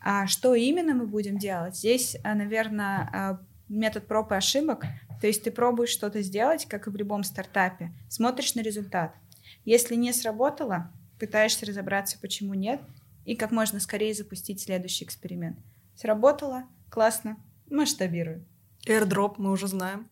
[0.00, 1.76] А что именно мы будем делать?
[1.76, 3.40] Здесь, наверное, а,
[3.70, 4.84] метод проб и ошибок.
[5.20, 9.14] То есть ты пробуешь что-то сделать, как и в любом стартапе, смотришь на результат.
[9.64, 12.80] Если не сработало, пытаешься разобраться, почему нет,
[13.24, 15.58] и как можно скорее запустить следующий эксперимент.
[15.94, 17.36] Сработало, классно,
[17.70, 18.46] масштабируем.
[18.88, 20.08] Airdrop мы уже знаем.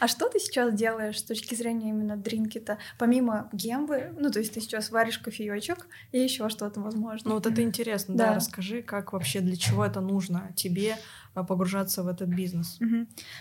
[0.00, 2.78] А что ты сейчас делаешь с точки зрения именно дринки-то?
[2.98, 7.28] Помимо гембы, ну, то есть ты сейчас варишь кофеечек и еще что-то, возможно.
[7.28, 8.34] Ну, вот это интересно, да.
[8.34, 10.96] Расскажи, как вообще, для чего это нужно тебе
[11.34, 12.78] погружаться в этот бизнес?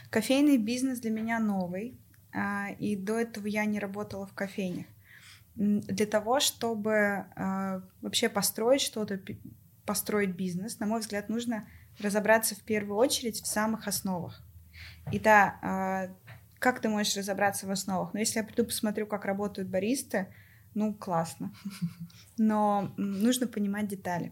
[0.10, 2.00] Кофейный бизнес для меня новый,
[2.34, 4.86] а, и до этого я не работала в кофейнях.
[5.56, 9.20] Для того, чтобы а, вообще построить что-то,
[9.86, 11.68] построить бизнес, на мой взгляд, нужно
[12.00, 14.44] разобраться в первую очередь в самых основах.
[15.12, 16.10] И да, а,
[16.60, 18.14] как ты можешь разобраться в основах?
[18.14, 20.28] Ну, если я приду посмотрю, как работают баристы,
[20.74, 21.54] ну, классно.
[22.38, 24.32] Но нужно понимать детали.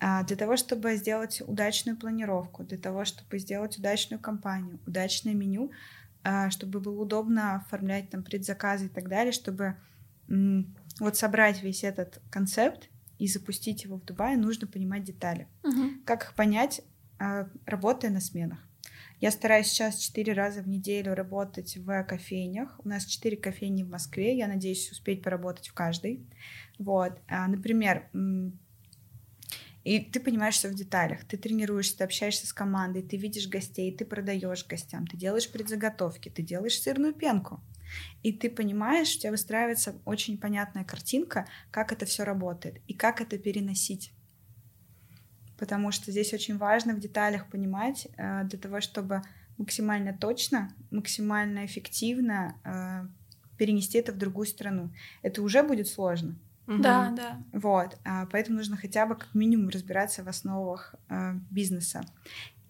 [0.00, 5.70] А, для того, чтобы сделать удачную планировку, для того, чтобы сделать удачную кампанию, удачное меню,
[6.22, 9.76] а, чтобы было удобно оформлять там предзаказы и так далее, чтобы
[11.00, 12.88] вот собрать весь этот концепт
[13.18, 15.48] и запустить его в Дубае, нужно понимать детали.
[15.64, 16.04] Угу.
[16.06, 16.82] Как их понять,
[17.18, 18.58] а, работая на сменах.
[19.20, 22.80] Я стараюсь сейчас четыре раза в неделю работать в кофейнях.
[22.82, 24.34] У нас четыре кофейни в Москве.
[24.34, 26.26] Я надеюсь успеть поработать в каждой.
[26.78, 27.20] Вот.
[27.28, 28.08] Например,
[29.82, 34.04] и ты понимаешься в деталях, ты тренируешься, ты общаешься с командой, ты видишь гостей, ты
[34.04, 37.60] продаешь гостям, ты делаешь предзаготовки, ты делаешь сырную пенку.
[38.22, 43.20] И ты понимаешь, у тебя выстраивается очень понятная картинка, как это все работает и как
[43.20, 44.12] это переносить.
[45.58, 49.22] Потому что здесь очень важно в деталях понимать э, для того, чтобы
[49.58, 54.90] максимально точно, максимально эффективно э, перенести это в другую страну.
[55.22, 56.38] Это уже будет сложно.
[56.66, 57.42] Да, да.
[57.52, 62.02] Вот, а, поэтому нужно хотя бы как минимум разбираться в основах э, бизнеса.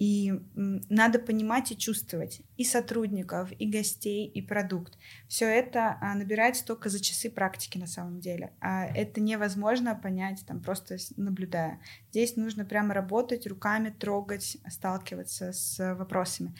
[0.01, 4.97] И надо понимать и чувствовать и сотрудников, и гостей, и продукт.
[5.29, 8.55] Все это а, набирается только за часы практики на самом деле.
[8.61, 11.83] А это невозможно понять, там, просто наблюдая.
[12.13, 16.55] Здесь нужно прямо работать руками, трогать, сталкиваться с вопросами.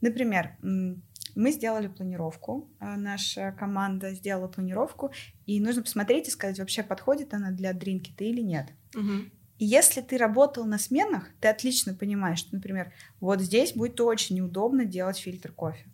[0.00, 0.56] Например,
[1.36, 5.12] мы сделали планировку, а, наша команда сделала планировку,
[5.44, 8.72] и нужно посмотреть и сказать, вообще подходит она для дринкита или нет.
[8.94, 9.12] Угу.
[9.58, 14.36] И если ты работал на сменах, ты отлично понимаешь, что, например, вот здесь будет очень
[14.36, 15.86] неудобно делать фильтр кофе.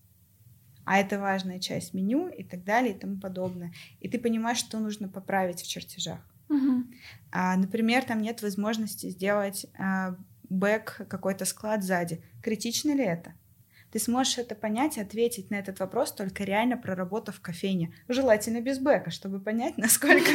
[0.85, 3.73] А это важная часть меню и так далее и тому подобное.
[4.01, 6.21] И ты понимаешь, что нужно поправить в чертежах.
[6.49, 6.85] Угу.
[7.31, 10.17] А, например, там нет возможности сделать а,
[10.49, 12.23] бэк, какой-то склад сзади.
[12.43, 13.35] Критично ли это?
[13.93, 17.93] Ты сможешь это понять и ответить на этот вопрос только реально проработав в кофейне.
[18.09, 20.31] Желательно без бэка, чтобы понять, насколько,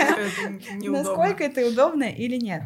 [0.84, 2.64] насколько это удобно или нет.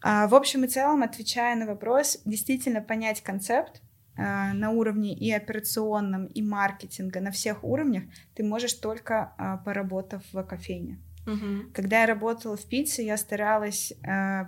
[0.00, 3.82] А, в общем и целом, отвечая на вопрос, действительно понять концепт,
[4.16, 8.04] а, на уровне и операционном, и маркетинга, на всех уровнях,
[8.34, 11.00] ты можешь только а, поработав в кофейне.
[11.26, 11.72] Угу.
[11.74, 13.92] Когда я работала в пицце, я старалась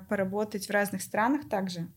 [0.08, 1.88] поработать в разных странах также,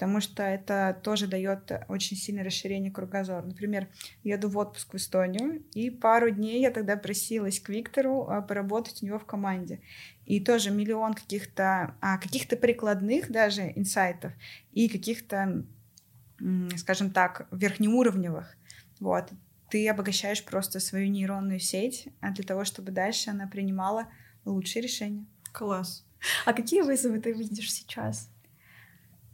[0.00, 3.42] потому что это тоже дает очень сильное расширение кругозора.
[3.42, 3.86] Например,
[4.24, 9.02] еду в отпуск в Эстонию, и пару дней я тогда просилась к Виктору э, поработать
[9.02, 9.82] у него в команде.
[10.24, 14.32] И тоже миллион каких-то а, каких-то прикладных даже инсайтов
[14.72, 15.66] и каких-то,
[16.76, 18.56] скажем так, верхнеуровневых.
[19.00, 19.30] Вот
[19.68, 24.08] ты обогащаешь просто свою нейронную сеть а для того, чтобы дальше она принимала
[24.46, 25.26] лучшие решения.
[25.52, 26.06] Класс.
[26.46, 28.30] А какие вызовы ты видишь сейчас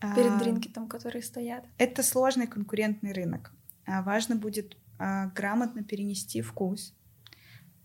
[0.01, 1.65] перед а, дринкетом, которые стоят?
[1.79, 3.53] Это сложный конкурентный рынок.
[3.87, 6.95] А, важно будет а, грамотно перенести вкус,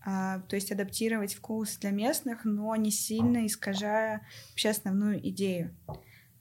[0.04, 5.78] то есть адаптировать вкус для местных, но не сильно искажая вообще основную идею.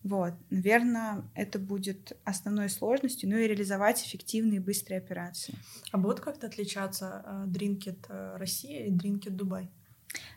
[0.02, 5.54] Вот, наверное, это будет основной сложностью, ну и реализовать эффективные и быстрые операции.
[5.92, 9.68] А будут как-то отличаться Дринкет Россия и Дринкет Дубай?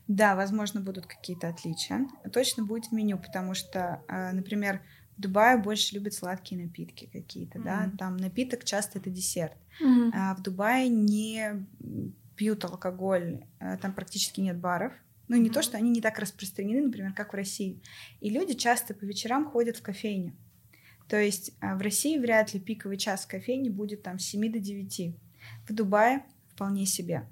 [0.09, 2.05] Да, возможно, будут какие-то отличия.
[2.34, 4.03] Точно будет меню, потому что,
[4.34, 4.81] например,
[5.18, 7.64] в Дубае больше любят сладкие напитки какие-то, mm-hmm.
[7.64, 9.57] да, там напиток часто это десерт.
[9.82, 10.11] Mm-hmm.
[10.14, 11.66] А в Дубае не
[12.36, 14.93] пьют алкоголь, э, там практически нет баров,
[15.28, 15.53] ну, не mm-hmm.
[15.53, 17.82] то, что они не так распространены, например, как в России.
[18.20, 20.36] И люди часто по вечерам ходят в кофейню.
[21.07, 24.51] То есть а, в России вряд ли пиковый час в кофейне будет там с 7
[24.51, 25.16] до 9.
[25.68, 27.28] В Дубае вполне себе.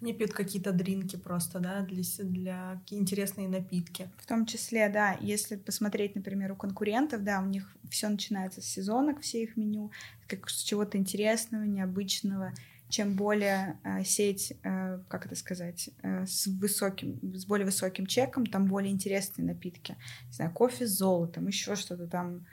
[0.00, 4.10] Они пьют какие-то дринки просто, да, для, для интересные напитки.
[4.18, 8.66] В том числе, да, если посмотреть, например, у конкурентов, да, у них все начинается с
[8.66, 9.90] сезонок, все их меню,
[10.26, 12.52] как с чего-то интересного, необычного
[12.88, 18.46] чем более э, сеть, э, как это сказать, э, с высоким, с более высоким чеком,
[18.46, 19.96] там более интересные напитки.
[20.26, 22.46] Не знаю, кофе с золотом, еще что-то там.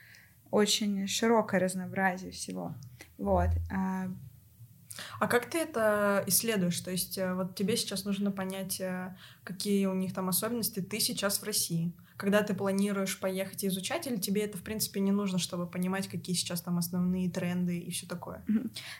[0.49, 2.75] Очень широкое разнообразие всего.
[3.17, 3.49] Вот.
[5.19, 6.79] А, как ты это исследуешь?
[6.79, 10.79] То есть э, вот тебе сейчас нужно понять, э, какие у них там особенности.
[10.81, 11.91] Ты сейчас в России.
[12.17, 16.07] Когда ты планируешь поехать и изучать, или тебе это, в принципе, не нужно, чтобы понимать,
[16.07, 18.43] какие сейчас там основные тренды и все такое?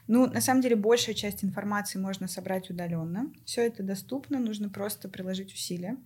[0.07, 3.31] Ну, на самом деле, большая часть информации можно собрать удаленно.
[3.45, 5.97] Все это доступно, нужно просто приложить усилия.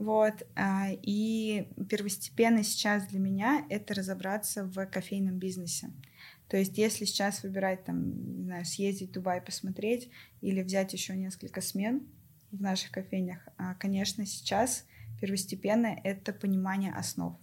[0.00, 0.32] Вот.
[0.56, 5.90] А, и первостепенно сейчас для меня это разобраться в кофейном бизнесе.
[6.50, 11.16] То есть, если сейчас выбирать, там, не знаю, съездить в Дубай посмотреть или взять еще
[11.16, 12.02] несколько смен
[12.50, 14.84] в наших кофейнях, а, конечно, сейчас
[15.20, 17.38] первостепенно это понимание основ.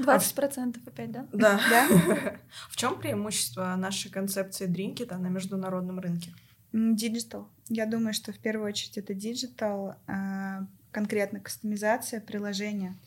[0.00, 1.28] 20% процентов опять, да?
[1.32, 1.60] Да.
[1.70, 2.40] да?
[2.70, 6.32] В чем преимущество нашей концепции дринкета на международном рынке?
[6.72, 7.48] Digital.
[7.68, 12.98] Я думаю, что в первую очередь это digital, а, конкретно кастомизация приложения.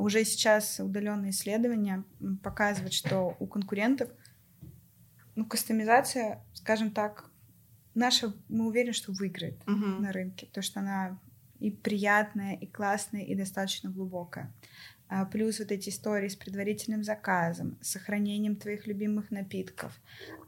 [0.00, 2.04] Уже сейчас удаленные исследования
[2.42, 4.10] показывают, что у конкурентов
[5.34, 7.30] ну, кастомизация, скажем так,
[7.94, 10.00] наша, мы уверены, что выиграет uh-huh.
[10.00, 11.18] на рынке, потому что она
[11.58, 14.52] и приятная, и классная, и достаточно глубокая.
[15.08, 19.98] А плюс вот эти истории с предварительным заказом, с сохранением твоих любимых напитков.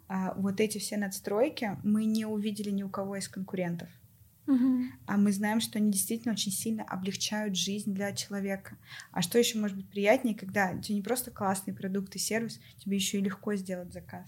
[0.09, 3.89] А вот эти все надстройки мы не увидели ни у кого из конкурентов.
[4.47, 4.85] Угу.
[5.07, 8.77] А мы знаем, что они действительно очень сильно облегчают жизнь для человека.
[9.13, 12.61] А что еще может быть приятнее, когда у тебя не просто классный продукт и сервис,
[12.79, 14.27] тебе еще и легко сделать заказ.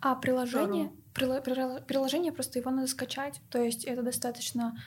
[0.00, 4.78] А приложение, приложение просто его надо скачать, то есть это достаточно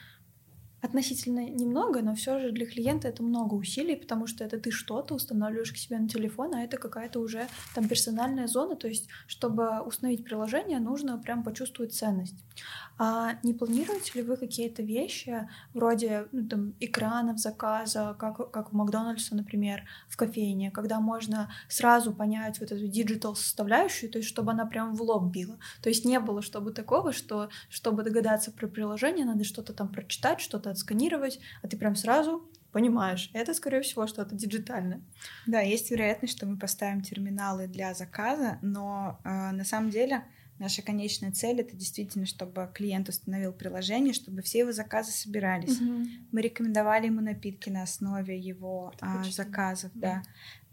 [0.82, 5.14] относительно немного, но все же для клиента это много усилий, потому что это ты что-то
[5.14, 9.80] устанавливаешь к себе на телефон, а это какая-то уже там персональная зона, то есть чтобы
[9.82, 12.34] установить приложение, нужно прям почувствовать ценность.
[13.04, 18.76] А не планируете ли вы какие-то вещи вроде ну, там, экранов заказа, как, как в
[18.76, 24.52] Макдональдсе, например, в кофейне, когда можно сразу понять вот эту digital составляющую, то есть чтобы
[24.52, 25.58] она прям в лоб била.
[25.82, 30.40] То есть не было чтобы такого, что чтобы догадаться про приложение, надо что-то там прочитать,
[30.40, 35.02] что-то отсканировать, а ты прям сразу понимаешь, это, скорее всего, что-то диджитальное.
[35.46, 40.24] Да, есть вероятность, что мы поставим терминалы для заказа, но э, на самом деле
[40.62, 45.80] наша конечная цель это действительно, чтобы клиент установил приложение, чтобы все его заказы собирались.
[45.80, 46.06] Угу.
[46.30, 50.00] Мы рекомендовали ему напитки на основе его а, заказов, да.
[50.00, 50.22] да.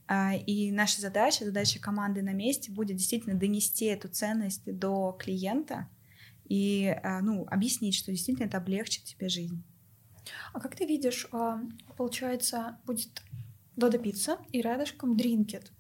[0.07, 5.87] А, и наша задача, задача команды на месте будет действительно донести эту ценность до клиента
[6.45, 9.63] и а, ну, объяснить, что действительно это облегчит тебе жизнь.
[10.53, 11.61] А как ты видишь, а,
[11.97, 13.21] получается, будет
[13.79, 15.71] Додо Пицца и рядышком Дринкет.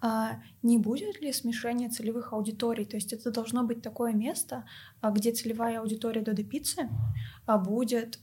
[0.00, 2.84] А не будет ли смешения целевых аудиторий?
[2.84, 4.64] То есть это должно быть такое место,
[5.00, 6.88] а, где целевая аудитория Додо Пиццы
[7.46, 8.18] а, будет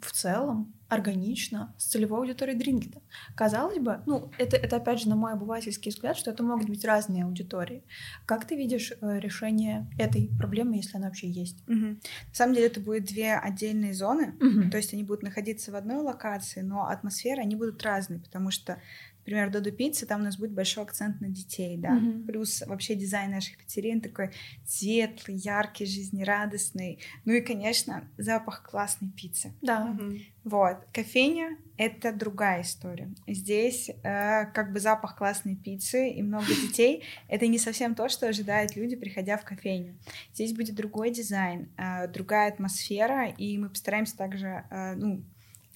[0.00, 3.00] в целом органично с целевой аудиторией Дринкета.
[3.36, 6.84] Казалось бы, ну, это, это опять же на мой обывательский взгляд, что это могут быть
[6.84, 7.84] разные аудитории.
[8.26, 11.62] Как ты видишь э, решение этой проблемы, если она вообще есть?
[11.68, 11.76] Угу.
[11.76, 11.98] На
[12.32, 14.70] самом деле это будет две отдельные зоны, Мгм.
[14.70, 18.80] то есть они будут находиться в одной локации, но атмосферы они будут разные, потому что,
[19.20, 22.26] например, Додо Пицца, там у нас будет большой акцент на детей, да, Мгм.
[22.26, 24.30] плюс вообще дизайн наших пиццерий он такой
[24.66, 29.52] светлый, яркий, жизнерадостный, ну и, конечно, запах классной пиццы.
[29.62, 29.86] Да.
[29.86, 30.18] Мгм.
[30.44, 33.12] Вот, кофейня— это другая история.
[33.26, 38.26] Здесь э, как бы запах классной пиццы и много детей— это не совсем то, что
[38.26, 39.98] ожидают люди, приходя в кофейню.
[40.32, 45.22] Здесь будет другой дизайн, э, другая атмосфера, и мы постараемся также, э, ну,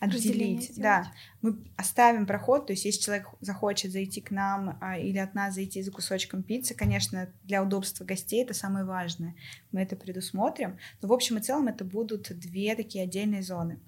[0.01, 0.72] отделить.
[0.76, 5.34] Да, мы оставим проход, то есть если человек захочет зайти к нам а, или от
[5.34, 9.34] нас зайти за кусочком пиццы, конечно, для удобства гостей это самое важное.
[9.72, 10.78] Мы это предусмотрим.
[11.01, 13.78] Но в общем и целом это будут две такие отдельные зоны.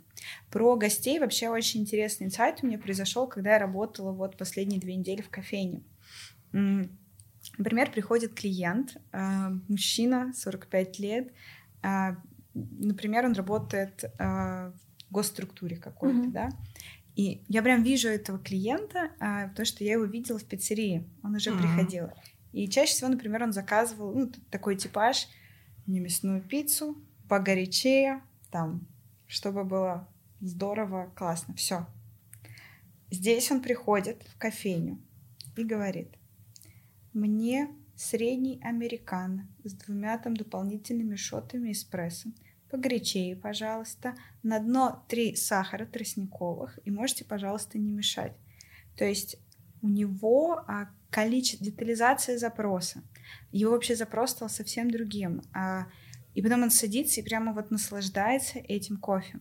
[0.51, 4.97] Про гостей вообще очень интересный инсайт у меня произошел, когда я работала вот последние две
[4.97, 5.83] недели в кофейне.
[6.53, 11.33] Например, приходит клиент, а, мужчина, 45 лет,
[11.83, 12.17] а,
[12.55, 16.33] например, он работает в госструктуре какой-то, Мгм.
[16.33, 16.49] да,
[17.15, 21.35] и я прям вижу этого клиента, а, потому что я его видела в пиццерии, он
[21.35, 21.59] уже Мгм.
[21.61, 22.09] приходил.
[22.53, 25.29] И чаще всего, например, он заказывал, ну, такой типаж,
[25.87, 26.97] не мясную пиццу,
[27.29, 28.87] погорячее, там,
[29.27, 30.09] чтобы было
[30.41, 31.87] здорово, классно, все.
[33.11, 34.99] Здесь он приходит в кофейню
[35.57, 36.09] и говорит,
[37.13, 42.31] мне средний американо с двумя там дополнительными шотами эспрессо,
[42.71, 48.33] погорячее, пожалуйста, на дно три сахара тростниковых, и можете, пожалуйста, не мешать.
[48.97, 49.37] То есть
[49.83, 53.03] у него а, количество, детализация запроса.
[53.53, 55.43] Его вообще запрос стал совсем другим.
[55.55, 55.87] А,
[56.35, 59.39] и потом он садится и прямо вот наслаждается этим кофе.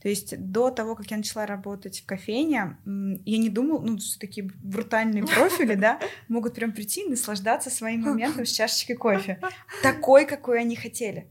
[0.00, 4.18] То есть до того, как я начала работать в кофейне, я не думала, ну, что
[4.18, 9.40] такие брутальные профили, да, могут прям прийти и наслаждаться своим моментом с чашечкой кофе.
[9.82, 11.28] Такой, какой они хотели.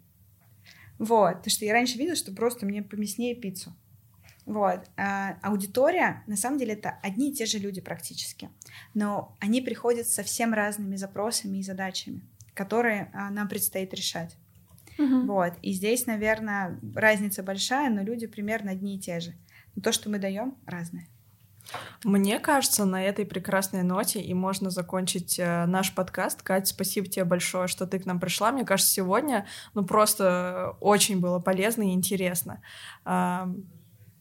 [0.99, 1.37] Вот.
[1.37, 3.73] Потому что я раньше видела, что просто мне поместнее пиццу.
[4.45, 4.85] Вот.
[4.95, 8.49] А аудитория, на самом деле, это одни и те же люди практически.
[8.93, 12.21] Но они приходят с совсем разными запросами и задачами,
[12.53, 14.37] которые а, нам предстоит решать.
[14.97, 15.27] Мгм.
[15.27, 15.53] Вот.
[15.61, 19.33] И здесь, наверное, разница большая, но люди примерно одни и те же.
[19.75, 21.07] Но то, что мы даем, разное.
[22.03, 26.41] Мне кажется, на этой прекрасной ноте и можно закончить э, наш подкаст.
[26.41, 28.51] Кать, спасибо тебе большое, что ты к нам пришла.
[28.51, 32.61] Мне кажется, сегодня ну просто очень было полезно и интересно.
[33.05, 33.49] А,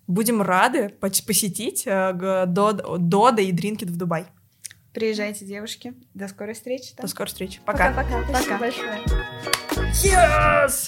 [0.09, 2.13] Будем рады пос- посетить э,
[2.47, 4.27] Дода и Дринкет в Дубай.
[4.95, 5.95] Приезжайте, девушки.
[6.15, 6.95] До скорой встречи.
[6.97, 7.03] да?
[7.03, 7.61] До скорой встречи.
[7.67, 7.91] Пока.
[7.93, 8.25] Пока-пока.
[8.25, 8.59] Спасибо Пока.
[8.59, 9.01] большое.
[10.05, 10.85] Yes!